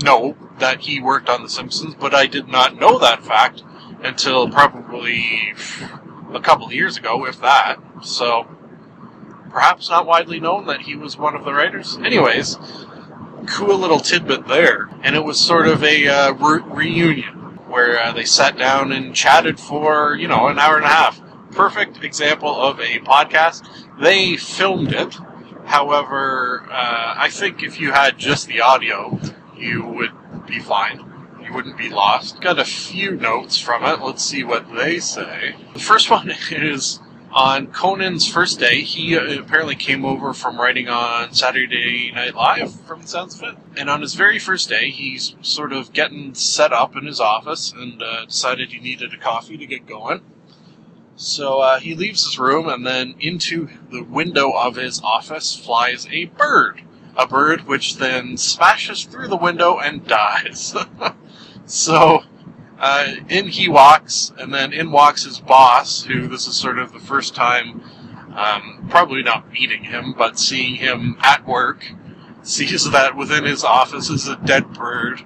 know 0.02 0.36
that 0.58 0.80
he 0.80 1.00
worked 1.00 1.28
on 1.28 1.42
The 1.42 1.48
Simpsons, 1.48 1.94
but 1.94 2.14
I 2.14 2.26
did 2.26 2.48
not 2.48 2.78
know 2.78 2.98
that 2.98 3.24
fact 3.24 3.62
until 4.02 4.48
probably 4.50 5.54
a 6.34 6.40
couple 6.40 6.66
of 6.66 6.72
years 6.72 6.96
ago, 6.96 7.26
if 7.26 7.40
that. 7.40 7.76
So, 8.02 8.46
perhaps 9.50 9.90
not 9.90 10.06
widely 10.06 10.40
known 10.40 10.66
that 10.66 10.82
he 10.82 10.96
was 10.96 11.16
one 11.16 11.34
of 11.34 11.44
the 11.44 11.52
writers. 11.52 11.98
Anyways, 11.98 12.58
cool 13.46 13.76
little 13.78 14.00
tidbit 14.00 14.46
there. 14.46 14.88
And 15.02 15.16
it 15.16 15.24
was 15.24 15.38
sort 15.38 15.66
of 15.66 15.82
a 15.82 16.08
uh, 16.08 16.32
re- 16.32 16.62
reunion 16.64 17.34
where 17.68 17.98
uh, 18.00 18.12
they 18.12 18.24
sat 18.24 18.56
down 18.56 18.92
and 18.92 19.14
chatted 19.14 19.58
for, 19.58 20.16
you 20.16 20.28
know, 20.28 20.48
an 20.48 20.58
hour 20.58 20.76
and 20.76 20.84
a 20.84 20.88
half. 20.88 21.20
Perfect 21.52 22.02
example 22.04 22.54
of 22.54 22.80
a 22.80 23.00
podcast. 23.00 23.66
They 24.00 24.36
filmed 24.36 24.92
it. 24.92 25.16
However, 25.64 26.66
uh, 26.70 27.14
I 27.16 27.28
think 27.30 27.62
if 27.62 27.80
you 27.80 27.92
had 27.92 28.18
just 28.18 28.46
the 28.46 28.60
audio, 28.60 29.20
you 29.56 29.84
would 29.84 30.12
be 30.46 30.58
fine. 30.58 31.09
You 31.50 31.56
wouldn't 31.56 31.78
be 31.78 31.88
lost. 31.88 32.40
Got 32.40 32.60
a 32.60 32.64
few 32.64 33.10
notes 33.10 33.58
from 33.58 33.84
it. 33.84 34.00
Let's 34.00 34.24
see 34.24 34.44
what 34.44 34.72
they 34.72 35.00
say. 35.00 35.56
The 35.74 35.80
first 35.80 36.08
one 36.10 36.30
is 36.52 37.00
on 37.32 37.66
Conan's 37.68 38.28
first 38.28 38.60
day, 38.60 38.82
he 38.82 39.14
apparently 39.14 39.74
came 39.74 40.04
over 40.04 40.32
from 40.32 40.60
writing 40.60 40.88
on 40.88 41.34
Saturday 41.34 42.12
Night 42.14 42.36
Live, 42.36 42.72
from 42.82 43.02
the 43.02 43.08
sounds 43.08 43.34
of 43.34 43.48
it. 43.48 43.56
And 43.76 43.90
on 43.90 44.00
his 44.00 44.14
very 44.14 44.38
first 44.38 44.68
day, 44.68 44.90
he's 44.90 45.34
sort 45.42 45.72
of 45.72 45.92
getting 45.92 46.34
set 46.34 46.72
up 46.72 46.94
in 46.94 47.04
his 47.04 47.18
office 47.18 47.72
and 47.72 48.00
uh, 48.00 48.26
decided 48.26 48.70
he 48.70 48.78
needed 48.78 49.12
a 49.12 49.18
coffee 49.18 49.56
to 49.56 49.66
get 49.66 49.86
going. 49.86 50.20
So 51.16 51.58
uh, 51.58 51.80
he 51.80 51.96
leaves 51.96 52.24
his 52.24 52.38
room, 52.38 52.68
and 52.68 52.86
then 52.86 53.16
into 53.18 53.70
the 53.90 54.04
window 54.04 54.52
of 54.52 54.76
his 54.76 55.00
office 55.02 55.56
flies 55.56 56.06
a 56.12 56.26
bird. 56.26 56.82
A 57.16 57.26
bird 57.26 57.66
which 57.66 57.96
then 57.96 58.36
smashes 58.36 59.02
through 59.04 59.26
the 59.28 59.36
window 59.36 59.78
and 59.80 60.06
dies. 60.06 60.76
So 61.70 62.24
uh, 62.80 63.14
in 63.28 63.46
he 63.46 63.68
walks, 63.68 64.32
and 64.38 64.52
then 64.52 64.72
in 64.72 64.90
walks 64.90 65.24
his 65.24 65.38
boss, 65.38 66.02
who 66.02 66.26
this 66.26 66.48
is 66.48 66.56
sort 66.56 66.80
of 66.80 66.92
the 66.92 66.98
first 66.98 67.34
time, 67.34 67.80
um, 68.34 68.86
probably 68.90 69.22
not 69.22 69.52
meeting 69.52 69.84
him, 69.84 70.12
but 70.16 70.36
seeing 70.36 70.74
him 70.74 71.16
at 71.20 71.46
work, 71.46 71.84
sees 72.42 72.90
that 72.90 73.16
within 73.16 73.44
his 73.44 73.62
office 73.62 74.10
is 74.10 74.26
a 74.26 74.36
dead 74.36 74.72
bird, 74.72 75.22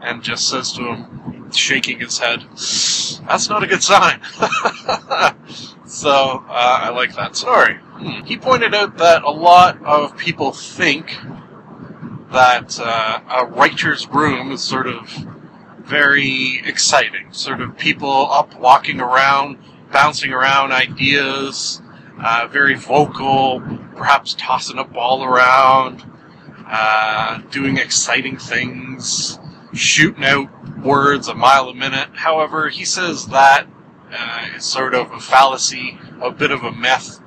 and 0.00 0.22
just 0.22 0.48
says 0.48 0.70
to 0.74 0.84
him, 0.86 1.50
shaking 1.50 1.98
his 1.98 2.18
head, 2.18 2.42
"That's 2.52 3.48
not 3.48 3.64
a 3.64 3.66
good 3.66 3.82
sign." 3.82 4.20
so 5.84 6.44
uh, 6.48 6.78
I 6.82 6.90
like 6.90 7.16
that 7.16 7.34
story. 7.34 7.74
Hmm. 7.74 8.24
He 8.24 8.36
pointed 8.36 8.72
out 8.72 8.98
that 8.98 9.24
a 9.24 9.30
lot 9.30 9.82
of 9.82 10.16
people 10.16 10.52
think 10.52 11.16
that 12.30 12.78
uh, 12.78 13.20
a 13.28 13.46
writer's 13.46 14.06
room 14.06 14.52
is 14.52 14.62
sort 14.62 14.86
of 14.86 15.37
very 15.88 16.60
exciting. 16.64 17.32
Sort 17.32 17.60
of 17.60 17.78
people 17.78 18.30
up 18.30 18.54
walking 18.58 19.00
around, 19.00 19.58
bouncing 19.90 20.32
around 20.32 20.72
ideas, 20.72 21.80
uh, 22.22 22.46
very 22.50 22.74
vocal, 22.74 23.60
perhaps 23.96 24.34
tossing 24.38 24.78
a 24.78 24.84
ball 24.84 25.24
around, 25.24 26.04
uh, 26.66 27.38
doing 27.50 27.78
exciting 27.78 28.36
things, 28.36 29.38
shooting 29.72 30.24
out 30.24 30.50
words 30.78 31.28
a 31.28 31.34
mile 31.34 31.68
a 31.68 31.74
minute. 31.74 32.08
However, 32.14 32.68
he 32.68 32.84
says 32.84 33.26
that 33.26 33.66
uh, 34.12 34.46
is 34.56 34.64
sort 34.64 34.94
of 34.94 35.10
a 35.12 35.20
fallacy, 35.20 35.98
a 36.20 36.30
bit 36.30 36.50
of 36.50 36.64
a 36.64 36.72
myth. 36.72 37.20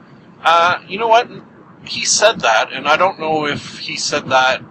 Uh, 0.43 0.81
you 0.87 0.99
know 0.99 1.07
what? 1.07 1.29
He 1.85 2.05
said 2.05 2.41
that, 2.41 2.71
and 2.71 2.87
I 2.87 2.95
don't 2.95 3.19
know 3.19 3.47
if 3.47 3.79
he 3.79 3.97
said 3.97 4.29
that 4.29 4.61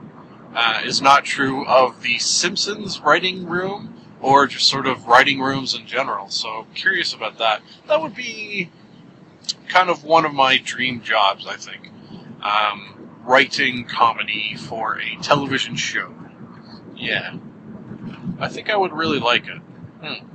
uh, 0.55 0.83
is 0.85 1.01
not 1.01 1.25
true 1.25 1.65
of 1.67 2.03
the 2.03 2.19
Simpsons 2.19 3.01
writing 3.01 3.47
room 3.47 3.95
or 4.21 4.47
just 4.47 4.69
sort 4.69 4.87
of 4.87 5.07
writing 5.07 5.41
rooms 5.41 5.75
in 5.75 5.87
general. 5.87 6.29
So 6.29 6.67
curious 6.75 7.15
about 7.15 7.39
that. 7.39 7.63
That 7.89 8.03
would 8.03 8.15
be 8.15 8.71
kind 9.69 9.89
of 9.89 10.05
one 10.05 10.25
of 10.25 10.35
my 10.35 10.59
dream 10.59 11.03
jobs, 11.03 11.47
I 11.47 11.57
think. 11.57 11.91
Um, 12.43 13.11
writing 13.23 13.85
comedy 13.85 14.57
for 14.57 14.99
a 14.99 15.17
television 15.23 15.77
show. 15.77 16.15
Yeah. 16.97 17.37
I 18.39 18.49
think 18.49 18.71
I 18.71 18.77
would 18.77 18.93
really 18.93 19.21
like 19.21 19.47
it. 19.47 19.59
Hmm. 20.03 20.27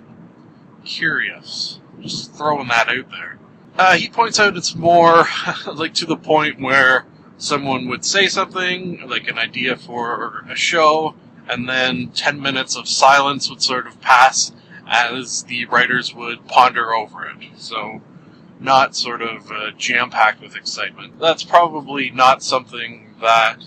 Curious. 0.83 1.79
Just 1.99 2.33
throwing 2.33 2.67
that 2.67 2.87
out 2.87 3.09
there. 3.09 3.39
Uh, 3.77 3.95
he 3.95 4.07
points 4.07 4.39
out 4.39 4.55
it's 4.55 4.75
more 4.75 5.25
like 5.73 5.93
to 5.95 6.05
the 6.05 6.15
point 6.15 6.59
where 6.59 7.05
someone 7.37 7.87
would 7.87 8.05
say 8.05 8.27
something, 8.27 9.07
like 9.07 9.27
an 9.27 9.37
idea 9.37 9.75
for 9.75 10.45
a 10.49 10.55
show, 10.55 11.15
and 11.47 11.69
then 11.69 12.09
10 12.09 12.41
minutes 12.41 12.75
of 12.75 12.87
silence 12.87 13.49
would 13.49 13.61
sort 13.61 13.87
of 13.87 14.01
pass 14.01 14.51
as 14.87 15.43
the 15.43 15.65
writers 15.65 16.13
would 16.13 16.47
ponder 16.47 16.93
over 16.93 17.25
it. 17.25 17.35
So, 17.57 18.01
not 18.59 18.95
sort 18.95 19.21
of 19.21 19.51
uh, 19.51 19.71
jam 19.77 20.09
packed 20.09 20.41
with 20.41 20.55
excitement. 20.55 21.19
That's 21.19 21.43
probably 21.43 22.09
not 22.09 22.41
something 22.41 23.15
that 23.21 23.57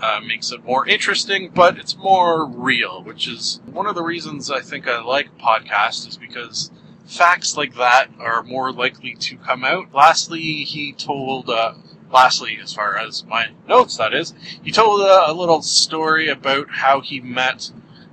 uh, 0.00 0.20
makes 0.20 0.52
it 0.52 0.64
more 0.64 0.86
interesting, 0.86 1.50
but 1.54 1.78
it's 1.78 1.96
more 1.96 2.46
real, 2.46 3.02
which 3.02 3.26
is 3.26 3.60
one 3.66 3.86
of 3.86 3.94
the 3.94 4.02
reasons 4.02 4.50
I 4.50 4.60
think 4.60 4.86
I 4.86 5.00
like 5.00 5.38
podcasts, 5.38 6.06
is 6.06 6.16
because 6.16 6.70
facts 7.06 7.56
like 7.56 7.74
that 7.74 8.10
are 8.18 8.42
more 8.42 8.72
likely 8.72 9.14
to 9.14 9.36
come 9.36 9.64
out. 9.64 9.92
Lastly, 9.92 10.40
he 10.40 10.92
told, 10.92 11.48
uh, 11.48 11.74
lastly, 12.14 12.58
as 12.62 12.72
far 12.72 12.96
as 12.96 13.24
my 13.26 13.48
notes, 13.68 13.96
that 13.96 14.14
is, 14.14 14.32
he 14.62 14.70
told 14.70 15.00
uh, 15.00 15.24
a 15.26 15.34
little 15.34 15.60
story 15.60 16.28
about 16.28 16.68
how 16.70 17.00
he 17.00 17.20
met 17.20 17.72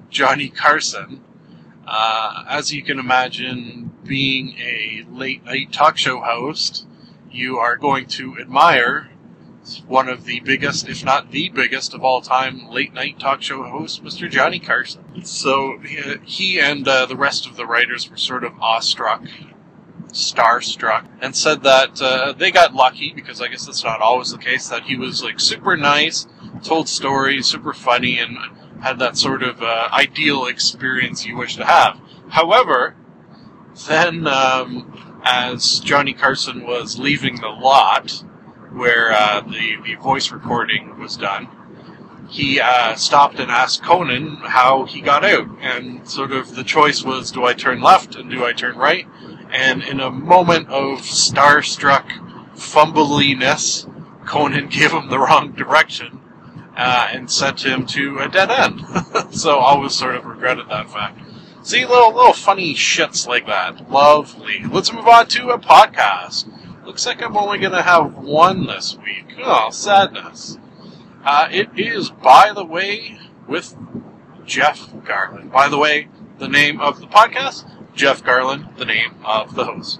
Johnny 0.09 0.49
Carson. 0.49 1.23
Uh, 1.85 2.43
as 2.49 2.73
you 2.73 2.83
can 2.83 2.97
imagine, 2.97 3.91
being 4.03 4.57
a 4.57 5.05
late 5.09 5.45
night 5.45 5.71
talk 5.71 5.97
show 5.97 6.19
host, 6.19 6.87
you 7.31 7.57
are 7.57 7.77
going 7.77 8.07
to 8.07 8.37
admire 8.39 9.09
one 9.87 10.09
of 10.09 10.25
the 10.25 10.39
biggest, 10.39 10.89
if 10.89 11.05
not 11.05 11.29
the 11.29 11.49
biggest 11.49 11.93
of 11.93 12.03
all 12.03 12.21
time 12.21 12.67
late 12.69 12.93
night 12.93 13.19
talk 13.19 13.43
show 13.43 13.61
hosts, 13.63 13.99
Mr. 13.99 14.29
Johnny 14.29 14.59
Carson. 14.59 15.23
So 15.23 15.77
he, 15.77 16.15
he 16.25 16.59
and 16.59 16.87
uh, 16.87 17.05
the 17.05 17.15
rest 17.15 17.45
of 17.45 17.55
the 17.55 17.67
writers 17.67 18.09
were 18.09 18.17
sort 18.17 18.43
of 18.43 18.53
awestruck, 18.59 19.23
starstruck, 20.13 21.06
and 21.21 21.36
said 21.36 21.63
that 21.63 22.02
uh, 22.02 22.34
they 22.34 22.52
got 22.52 22.74
lucky 22.74 23.13
because 23.13 23.41
I 23.41 23.47
guess 23.47 23.65
that's 23.65 23.84
not 23.84 24.02
always 24.02 24.32
the 24.32 24.38
case. 24.38 24.69
That 24.69 24.84
he 24.84 24.95
was 24.95 25.24
like 25.24 25.39
super 25.39 25.78
nice, 25.78 26.28
told 26.63 26.88
stories, 26.88 27.47
super 27.47 27.74
funny, 27.74 28.19
and 28.19 28.38
had 28.82 29.00
that 29.00 29.17
sort 29.17 29.43
of 29.43 29.62
uh, 29.62 29.89
ideal 29.93 30.45
experience 30.47 31.26
you 31.26 31.38
wish 31.38 31.56
to 31.56 31.65
have. 31.65 32.00
However, 32.30 32.95
then 33.88 34.28
um, 34.28 35.21
as 35.24 35.80
Johnny 35.80 36.13
Carson 36.13 36.65
was 36.65 36.97
leaving 37.00 37.39
the 37.39 37.50
lot 37.50 38.24
where 38.71 39.12
uh, 39.12 39.41
the, 39.41 39.78
the 39.86 39.95
voice 39.95 40.32
recording 40.32 40.97
was 41.00 41.17
done, 41.17 41.47
he 42.30 42.60
uh, 42.60 42.95
stopped 42.95 43.39
and 43.39 43.52
asked 43.52 43.84
Conan 43.84 44.38
how 44.38 44.86
he 44.86 45.02
got 45.02 45.26
out. 45.26 45.47
And 45.60 46.08
sort 46.10 46.32
of 46.32 46.56
the 46.56 46.63
choice 46.63 47.04
was 47.04 47.32
do 47.32 47.45
I 47.45 47.54
turn 47.54 47.82
left 47.82 48.15
and 48.15 48.30
do 48.32 48.45
I 48.45 48.54
turn 48.54 48.78
right? 48.78 49.08
And 49.51 49.83
in 49.83 49.99
a 49.99 50.09
moment 50.09 50.69
of 50.69 51.01
starstruck 51.01 52.57
fumbliness, 52.57 53.87
Conan 54.25 54.67
gave 54.67 54.91
him 54.91 55.09
the 55.09 55.19
wrong 55.19 55.51
direction 55.51 56.21
uh, 56.75 57.09
and 57.11 57.29
sent 57.29 57.65
him 57.65 57.85
to 57.87 58.19
a 58.19 58.29
dead 58.29 58.49
end. 58.49 58.81
so 59.31 59.59
I 59.59 59.71
always 59.71 59.93
sort 59.93 60.15
of 60.15 60.25
regretted 60.25 60.69
that 60.69 60.89
fact. 60.89 61.19
See, 61.63 61.85
little 61.85 62.13
little 62.13 62.33
funny 62.33 62.73
shits 62.73 63.27
like 63.27 63.45
that. 63.45 63.89
Lovely. 63.91 64.63
Let's 64.63 64.91
move 64.91 65.07
on 65.07 65.27
to 65.27 65.49
a 65.49 65.59
podcast. 65.59 66.47
Looks 66.85 67.05
like 67.05 67.21
I'm 67.21 67.37
only 67.37 67.59
going 67.59 67.73
to 67.73 67.83
have 67.83 68.15
one 68.15 68.65
this 68.65 68.97
week. 68.97 69.35
Oh, 69.43 69.69
sadness. 69.69 70.57
Uh, 71.23 71.47
it 71.51 71.69
is, 71.77 72.09
by 72.09 72.51
the 72.53 72.65
way, 72.65 73.19
with 73.47 73.75
Jeff 74.45 74.91
Garlin. 74.91 75.51
By 75.51 75.69
the 75.69 75.77
way, 75.77 76.07
the 76.39 76.47
name 76.47 76.81
of 76.81 76.99
the 76.99 77.05
podcast, 77.05 77.69
Jeff 77.95 78.23
Garlin, 78.23 78.75
the 78.77 78.86
name 78.86 79.15
of 79.23 79.56
the 79.56 79.65
host. 79.65 79.99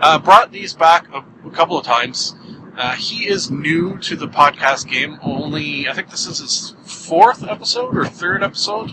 Uh, 0.00 0.18
brought 0.18 0.52
these 0.52 0.74
back 0.74 1.06
a, 1.12 1.24
a 1.46 1.50
couple 1.50 1.78
of 1.78 1.84
times. 1.84 2.34
Uh, 2.76 2.92
he 2.92 3.26
is 3.26 3.50
new 3.50 3.96
to 3.98 4.16
the 4.16 4.28
podcast 4.28 4.88
game. 4.90 5.18
Only, 5.22 5.88
I 5.88 5.94
think 5.94 6.10
this 6.10 6.26
is 6.26 6.38
his 6.38 6.76
fourth 6.84 7.42
episode 7.42 7.96
or 7.96 8.04
third 8.04 8.42
episode. 8.42 8.92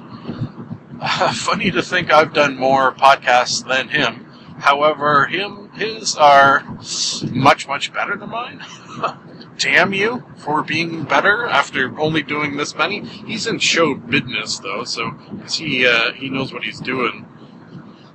Uh, 1.02 1.34
funny 1.34 1.72
to 1.72 1.82
think 1.82 2.12
I've 2.12 2.34
done 2.34 2.58
more 2.58 2.94
podcasts 2.94 3.68
than 3.68 3.90
him. 3.90 4.26
However, 4.60 5.26
him 5.26 5.72
his 5.74 6.16
are 6.16 6.64
much 7.32 7.68
much 7.68 7.92
better 7.92 8.16
than 8.16 8.30
mine. 8.30 8.64
Damn 9.58 9.94
you 9.94 10.24
for 10.38 10.64
being 10.64 11.04
better 11.04 11.46
after 11.46 12.00
only 12.00 12.24
doing 12.24 12.56
this 12.56 12.76
many. 12.76 13.06
He's 13.06 13.48
in 13.48 13.60
show 13.60 13.96
business 13.96 14.60
though, 14.60 14.84
so 14.84 15.12
he 15.50 15.86
uh, 15.86 16.14
he 16.14 16.30
knows 16.30 16.54
what 16.54 16.64
he's 16.64 16.80
doing 16.80 17.26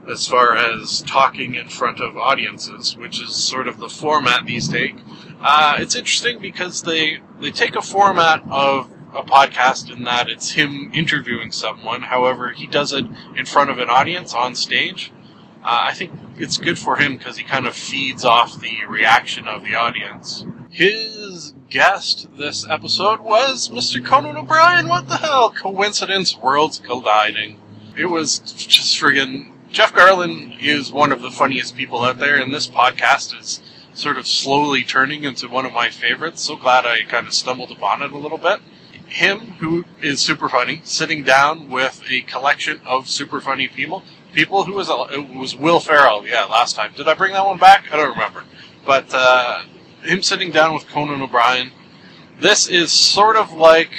as 0.09 0.27
far 0.27 0.57
as 0.57 1.03
talking 1.03 1.55
in 1.55 1.68
front 1.68 2.01
of 2.01 2.16
audiences, 2.16 2.97
which 2.97 3.21
is 3.23 3.35
sort 3.35 3.68
of 3.68 3.79
the 3.79 3.88
format 3.88 4.47
these 4.47 4.68
take. 4.68 4.97
Uh, 5.40 5.77
it's 5.79 5.94
interesting 5.94 6.40
because 6.40 6.83
they 6.83 7.18
they 7.40 7.51
take 7.51 7.77
a 7.77 7.83
format 7.83 8.42
of 8.51 8.90
a 9.14 9.23
podcast 9.23 9.90
in 9.90 10.05
that 10.05 10.29
it's 10.29 10.53
him 10.53 10.90
interviewing 10.92 11.53
someone. 11.53 12.03
However, 12.03 12.51
he 12.51 12.66
does 12.66 12.92
it 12.92 13.07
in 13.37 13.47
front 13.47 13.71
of 13.71 13.79
an 13.79 13.88
audience 13.88 14.35
on 14.35 14.55
stage. 14.55 15.12
Uh, 15.62 15.88
I 15.90 15.94
think 15.94 16.12
it's 16.37 16.57
good 16.57 16.79
for 16.79 16.97
him 16.97 17.16
because 17.16 17.37
he 17.37 17.44
kind 17.44 17.66
of 17.66 17.75
feeds 17.75 18.25
off 18.25 18.61
the 18.61 18.85
reaction 18.88 19.49
of 19.49 19.64
the 19.64 19.75
audience. 19.75 20.44
His 20.71 21.55
guest 21.71 22.29
this 22.37 22.66
episode 22.68 23.21
was 23.21 23.68
Mr. 23.68 24.05
Conan 24.05 24.37
O'Brien. 24.37 24.88
What 24.88 25.09
the 25.09 25.16
hell? 25.16 25.51
Coincidence, 25.51 26.37
worlds 26.37 26.79
colliding. 26.79 27.59
It 27.97 28.07
was 28.07 28.38
just 28.38 29.01
friggin' 29.01 29.53
Jeff 29.70 29.92
Garlin 29.92 30.59
is 30.61 30.90
one 30.90 31.12
of 31.12 31.20
the 31.20 31.31
funniest 31.31 31.76
people 31.76 32.02
out 32.02 32.18
there, 32.18 32.37
and 32.37 32.52
this 32.52 32.66
podcast 32.66 33.38
is 33.38 33.61
sort 33.92 34.16
of 34.16 34.26
slowly 34.26 34.83
turning 34.83 35.24
into 35.24 35.48
one 35.48 35.66
of 35.66 35.72
my 35.72 35.90
favorites. 35.90 36.42
So 36.42 36.57
glad 36.57 36.87
I 36.87 37.02
kind 37.02 37.26
of 37.26 37.35
stumbled 37.35 37.70
upon 37.70 38.02
it 38.02 38.12
a 38.12 38.18
little 38.18 38.38
bit. 38.38 38.61
Him, 39.07 39.40
who 39.59 39.85
is 40.00 40.20
super 40.20 40.48
funny, 40.48 40.81
sitting 40.85 41.22
down 41.22 41.68
with 41.68 42.02
a 42.09 42.22
collection 42.22 42.81
of 42.87 43.09
super 43.09 43.40
funny 43.40 43.68
people. 43.68 44.02
People 44.33 44.64
who 44.64 44.74
was 44.74 44.88
it 44.88 45.35
was 45.35 45.54
Will 45.54 45.81
Ferrell, 45.81 46.26
yeah, 46.26 46.44
last 46.44 46.76
time. 46.76 46.92
Did 46.96 47.09
I 47.09 47.14
bring 47.14 47.33
that 47.33 47.44
one 47.44 47.59
back? 47.59 47.87
I 47.92 47.96
don't 47.96 48.11
remember. 48.11 48.44
But 48.87 49.07
uh, 49.12 49.64
him 50.02 50.22
sitting 50.22 50.50
down 50.50 50.74
with 50.74 50.88
Conan 50.88 51.20
O'Brien. 51.20 51.72
This 52.40 52.68
is 52.68 52.92
sort 52.92 53.37
of 53.37 53.52
like 53.52 53.90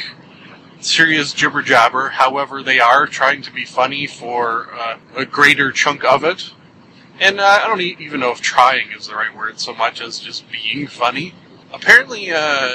serious 0.80 1.34
jibber 1.34 1.62
jabber. 1.62 2.10
However, 2.10 2.64
they 2.64 2.80
are 2.80 3.06
trying 3.08 3.42
to 3.44 3.52
be 3.52 3.66
funny 3.66 4.08
for 4.08 4.70
uh, 4.74 4.98
a 5.16 5.26
greater 5.26 5.72
chunk 5.72 6.04
of 6.04 6.24
it. 6.24 6.52
And 7.20 7.40
uh, 7.40 7.60
I 7.64 7.68
don't 7.68 7.82
even 7.82 8.22
know 8.22 8.32
if 8.32 8.42
trying 8.42 8.92
is 8.92 9.08
the 9.08 9.16
right 9.16 9.36
word 9.36 9.60
so 9.60 9.74
much 9.74 10.02
as 10.02 10.20
just 10.20 10.50
being 10.52 10.88
funny. 10.88 11.34
Apparently, 11.74 12.32
uh, 12.32 12.70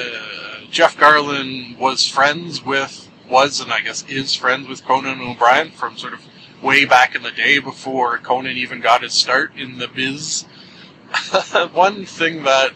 Jeff 0.71 0.97
Garlin 0.97 1.79
was 1.79 2.07
friends 2.07 2.64
with, 2.64 3.11
was 3.29 3.61
and 3.61 3.73
I 3.73 3.81
guess 3.81 4.05
is 4.09 4.35
friends 4.35 4.69
with 4.69 4.85
Conan 4.85 5.21
O'Brien 5.21 5.71
from 5.71 5.97
sort 5.97 6.12
of 6.12 6.21
way 6.62 6.85
back 6.85 7.14
in 7.14 7.23
the 7.23 7.31
day 7.31 7.59
before 7.59 8.19
Conan 8.19 8.57
even 8.57 8.81
got 8.81 9.03
his 9.03 9.12
start 9.12 9.57
in 9.57 9.79
the 9.79 9.88
biz. 9.88 10.45
One 11.73 12.05
thing 12.05 12.43
that 12.45 12.73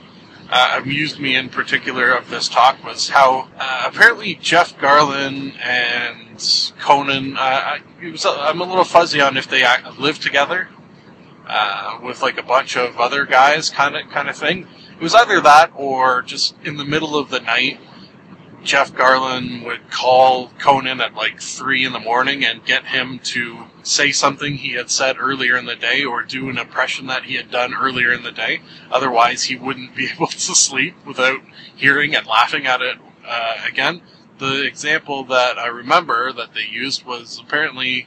uh, 0.51 0.81
amused 0.83 1.21
me 1.21 1.37
in 1.37 1.49
particular 1.49 2.11
of 2.11 2.31
this 2.31 2.49
talk 2.49 2.83
was 2.83 3.11
how 3.11 3.49
uh, 3.59 3.85
apparently 3.87 4.35
Jeff 4.35 4.79
Garlin 4.79 5.55
and 5.63 6.75
Conan. 6.81 7.37
Uh, 7.37 7.41
I, 7.41 7.81
was, 8.03 8.25
I'm 8.25 8.61
a 8.61 8.65
little 8.65 8.85
fuzzy 8.85 9.21
on 9.21 9.37
if 9.37 9.49
they 9.49 9.63
act, 9.63 9.99
live 9.99 10.19
together 10.19 10.69
uh, 11.47 11.99
with 12.03 12.23
like 12.23 12.39
a 12.39 12.43
bunch 12.43 12.77
of 12.77 12.99
other 12.99 13.27
guys, 13.27 13.71
kind 13.71 13.97
of 13.97 14.09
kind 14.11 14.29
of 14.29 14.37
thing. 14.37 14.67
It 14.97 15.03
was 15.03 15.15
either 15.15 15.41
that 15.41 15.73
or 15.75 16.23
just 16.23 16.55
in 16.65 16.77
the 16.77 16.85
middle 16.85 17.17
of 17.17 17.31
the 17.31 17.41
night. 17.41 17.81
Jeff 18.65 18.93
Garlin 18.93 19.65
would 19.65 19.89
call 19.91 20.49
Conan 20.59 21.01
at 21.01 21.15
like 21.15 21.41
three 21.41 21.85
in 21.85 21.93
the 21.93 22.01
morning 22.01 22.45
and 22.45 22.65
get 22.65 22.87
him 22.87 23.21
to 23.21 23.65
say 23.89 24.13
something 24.13 24.55
he 24.55 24.73
had 24.73 24.91
said 24.91 25.17
earlier 25.19 25.57
in 25.57 25.65
the 25.65 25.75
day 25.75 26.05
or 26.05 26.23
do 26.23 26.51
an 26.51 26.59
impression 26.59 27.07
that 27.07 27.25
he 27.25 27.37
had 27.37 27.51
done 27.51 27.73
earlier 27.73 28.13
in 28.13 28.23
the 28.23 28.31
day. 28.31 28.61
Otherwise, 28.91 29.45
he 29.45 29.57
wouldn't 29.57 29.95
be 29.95 30.09
able 30.15 30.27
to 30.27 30.55
sleep 30.55 30.95
without 31.07 31.41
hearing 31.75 32.15
and 32.15 32.27
laughing 32.27 32.67
at 32.67 32.83
it 32.83 32.99
uh, 33.27 33.57
again. 33.67 34.03
The 34.39 34.65
example 34.65 35.25
that 35.25 35.59
I 35.59 35.67
remember 35.69 36.33
that 36.33 36.55
they 36.55 36.67
used 36.71 37.05
was 37.05 37.41
apparently 37.43 38.07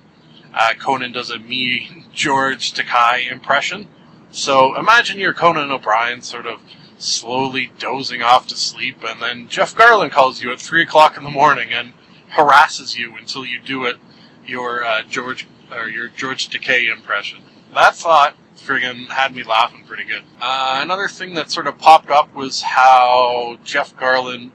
uh, 0.54 0.74
Conan 0.80 1.12
does 1.12 1.32
a 1.32 1.40
me 1.52 2.06
George 2.14 2.74
Takei 2.74 3.32
impression. 3.32 3.88
So 4.30 4.78
imagine 4.78 5.20
you're 5.20 5.34
Conan 5.34 5.72
O'Brien, 5.72 6.22
sort 6.22 6.46
of 6.46 6.62
slowly 6.98 7.72
dozing 7.80 8.22
off 8.22 8.48
to 8.48 8.56
sleep, 8.56 9.04
and 9.04 9.22
then 9.22 9.48
Jeff 9.48 9.76
Garlin 9.76 10.12
calls 10.12 10.42
you 10.42 10.52
at 10.52 10.60
three 10.60 10.84
o'clock 10.84 11.18
in 11.18 11.24
the 11.24 11.30
morning 11.30 11.74
and 11.74 11.94
harasses 12.30 12.98
you 12.98 13.18
until 13.18 13.44
you 13.44 13.60
do 13.60 13.86
it 13.86 13.98
your 14.46 14.84
uh, 14.84 15.02
George 15.04 15.48
or 15.72 15.90
your 15.90 16.10
George 16.10 16.50
Takei 16.50 16.92
impression. 16.92 17.40
That 17.74 17.96
thought 17.96 18.36
friggin' 18.58 19.08
had 19.08 19.36
me 19.36 19.44
laughing 19.44 19.84
pretty 19.88 20.04
good. 20.04 20.24
Uh, 20.40 20.80
another 20.82 21.08
thing 21.08 21.34
that 21.34 21.52
sort 21.52 21.68
of 21.68 21.78
popped 21.78 22.10
up 22.10 22.34
was 22.34 22.62
how 22.62 23.58
Jeff 23.64 23.96
Garlin 23.96 24.52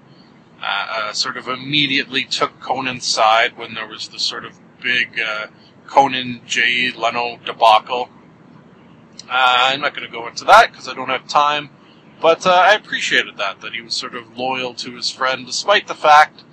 uh, 0.62 0.86
uh, 0.90 1.12
sort 1.12 1.36
of 1.36 1.48
immediately 1.48 2.24
took 2.24 2.60
Conan's 2.60 3.06
side 3.06 3.56
when 3.56 3.74
there 3.74 3.86
was 3.86 4.08
the 4.08 4.18
sort 4.18 4.44
of 4.44 4.58
big 4.80 5.20
uh, 5.20 5.46
Conan 5.86 6.40
Jay 6.46 6.92
Leno 6.92 7.38
debacle. 7.44 8.08
Uh, 9.28 9.28
I'm 9.30 9.80
not 9.80 9.94
going 9.94 10.06
to 10.06 10.12
go 10.12 10.28
into 10.28 10.44
that 10.44 10.70
because 10.70 10.88
I 10.88 10.94
don't 10.94 11.08
have 11.08 11.26
time, 11.26 11.70
but 12.20 12.46
uh, 12.46 12.50
I 12.50 12.74
appreciated 12.74 13.36
that 13.38 13.60
that 13.60 13.74
he 13.74 13.80
was 13.80 13.94
sort 13.94 14.14
of 14.14 14.38
loyal 14.38 14.74
to 14.74 14.94
his 14.94 15.10
friend 15.10 15.46
despite 15.46 15.88
the 15.88 15.94
fact 15.94 16.44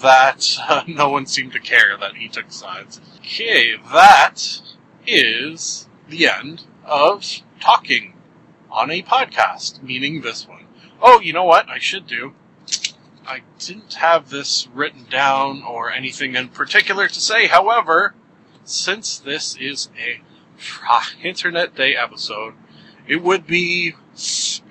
that 0.00 0.56
uh, 0.68 0.84
no 0.86 1.08
one 1.08 1.26
seemed 1.26 1.52
to 1.52 1.60
care 1.60 1.96
that 1.98 2.16
he 2.16 2.28
took 2.28 2.52
sides. 2.52 3.00
Okay, 3.18 3.76
that 3.92 4.60
is 5.06 5.88
the 6.08 6.28
end 6.28 6.64
of 6.84 7.24
talking 7.60 8.14
on 8.70 8.90
a 8.90 9.02
podcast, 9.02 9.82
meaning 9.82 10.20
this 10.20 10.46
one. 10.46 10.66
Oh, 11.00 11.20
you 11.20 11.32
know 11.32 11.44
what? 11.44 11.68
I 11.68 11.78
should 11.78 12.06
do. 12.06 12.34
I 13.26 13.42
didn't 13.58 13.94
have 13.94 14.30
this 14.30 14.68
written 14.74 15.06
down 15.10 15.62
or 15.62 15.90
anything 15.90 16.34
in 16.34 16.48
particular 16.48 17.06
to 17.06 17.20
say. 17.20 17.46
However, 17.46 18.14
since 18.64 19.18
this 19.18 19.56
is 19.56 19.88
a 19.98 20.20
Internet 21.26 21.74
Day 21.74 21.94
episode, 21.94 22.54
it 23.06 23.22
would 23.22 23.46
be 23.46 23.94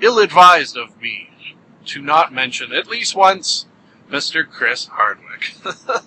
ill 0.01 0.19
advised 0.19 0.77
of 0.77 1.01
me 1.01 1.55
to 1.85 2.01
not 2.01 2.33
mention 2.33 2.71
at 2.71 2.87
least 2.87 3.15
once 3.15 3.65
Mr. 4.09 4.47
Chris 4.49 4.87
Hardwick. 4.87 5.53
uh, 5.65 6.01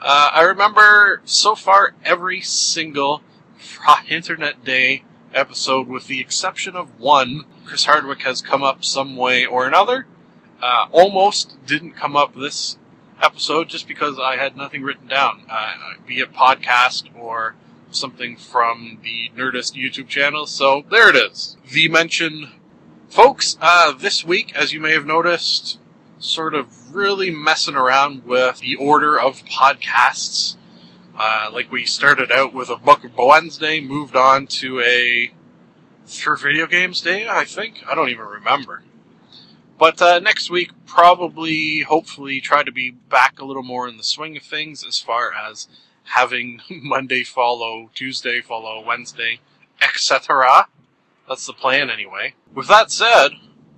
I 0.00 0.42
remember 0.42 1.22
so 1.24 1.54
far 1.54 1.94
every 2.04 2.40
single 2.40 3.22
Internet 4.08 4.64
Day 4.64 5.04
episode, 5.34 5.86
with 5.88 6.06
the 6.06 6.20
exception 6.20 6.76
of 6.76 6.98
one, 6.98 7.44
Chris 7.64 7.84
Hardwick 7.84 8.22
has 8.22 8.40
come 8.40 8.62
up 8.62 8.84
some 8.84 9.16
way 9.16 9.44
or 9.44 9.66
another. 9.66 10.06
Uh, 10.62 10.86
almost 10.90 11.56
didn't 11.66 11.92
come 11.92 12.16
up 12.16 12.34
this 12.34 12.78
episode 13.22 13.68
just 13.68 13.86
because 13.86 14.18
I 14.18 14.36
had 14.36 14.56
nothing 14.56 14.82
written 14.82 15.06
down, 15.06 15.42
uh, 15.50 15.74
be 16.06 16.20
it 16.20 16.32
podcast 16.32 17.04
or 17.16 17.54
something 17.90 18.36
from 18.36 18.98
the 19.02 19.30
Nerdist 19.36 19.74
YouTube 19.74 20.08
channel. 20.08 20.46
So 20.46 20.84
there 20.90 21.08
it 21.08 21.16
is. 21.16 21.56
The 21.70 21.88
mention. 21.88 22.52
Folks, 23.08 23.56
uh, 23.60 23.92
this 23.92 24.24
week, 24.24 24.54
as 24.56 24.72
you 24.72 24.80
may 24.80 24.92
have 24.92 25.06
noticed, 25.06 25.78
sort 26.18 26.54
of 26.54 26.94
really 26.94 27.30
messing 27.30 27.76
around 27.76 28.24
with 28.24 28.60
the 28.60 28.76
order 28.76 29.18
of 29.18 29.44
podcasts. 29.44 30.56
Uh, 31.18 31.48
like 31.52 31.70
we 31.70 31.84
started 31.84 32.30
out 32.30 32.52
with 32.52 32.68
a 32.68 32.76
Book 32.76 33.04
of 33.04 33.16
Wednesday, 33.16 33.80
moved 33.80 34.16
on 34.16 34.46
to 34.46 34.80
a 34.80 35.32
for 36.06 36.36
video 36.36 36.66
games 36.66 37.00
day, 37.00 37.26
I 37.28 37.44
think. 37.44 37.82
I 37.88 37.94
don't 37.94 38.10
even 38.10 38.26
remember. 38.26 38.82
But 39.78 40.00
uh, 40.00 40.18
next 40.20 40.50
week, 40.50 40.70
probably, 40.86 41.80
hopefully, 41.80 42.40
try 42.40 42.62
to 42.62 42.72
be 42.72 42.90
back 42.90 43.38
a 43.38 43.44
little 43.44 43.62
more 43.62 43.88
in 43.88 43.96
the 43.96 44.02
swing 44.02 44.36
of 44.36 44.42
things 44.42 44.84
as 44.86 45.00
far 45.00 45.32
as 45.32 45.68
having 46.04 46.60
Monday 46.70 47.24
follow 47.24 47.90
Tuesday, 47.94 48.40
follow 48.40 48.82
Wednesday, 48.84 49.40
etc. 49.82 50.68
That's 51.28 51.46
the 51.46 51.52
plan, 51.52 51.90
anyway. 51.90 52.34
With 52.54 52.68
that 52.68 52.90
said, 52.90 53.30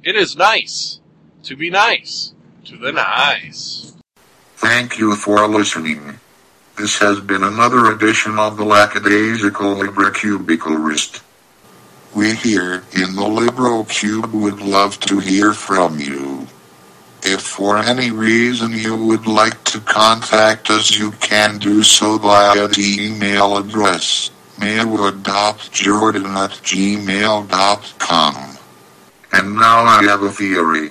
it 0.03 0.14
is 0.14 0.36
nice 0.36 0.97
to 1.45 1.57
be 1.57 1.70
nice 1.70 2.34
to 2.64 2.76
the 2.76 2.93
nice. 2.93 3.95
Thank 4.57 4.99
you 4.99 5.14
for 5.16 5.47
listening. 5.47 6.18
This 6.76 6.99
has 6.99 7.20
been 7.20 7.43
another 7.43 7.93
edition 7.93 8.39
of 8.39 8.57
the 8.57 8.64
Lackadaisical 8.64 9.76
Librocubicularist 9.76 11.22
We 12.14 12.34
here 12.34 12.84
in 12.93 13.14
the 13.16 13.22
LibroCube 13.22 14.32
would 14.32 14.61
love 14.61 14.99
to 15.01 15.18
hear 15.18 15.53
from 15.53 15.99
you. 15.99 16.47
If 17.22 17.41
for 17.41 17.78
any 17.78 18.11
reason 18.11 18.72
you 18.72 18.97
would 18.97 19.26
like 19.26 19.62
to 19.64 19.80
contact 19.80 20.70
us, 20.70 20.97
you 20.97 21.11
can 21.12 21.59
do 21.59 21.82
so 21.82 22.18
via 22.18 22.68
the 22.68 22.97
email 23.01 23.57
address 23.59 24.30
mailwood.jordan 24.59 26.26
at 26.26 26.51
gmail.com. 26.51 28.34
And 29.32 29.55
now 29.57 29.84
I 29.84 30.03
have 30.05 30.22
a 30.22 30.30
theory. 30.30 30.91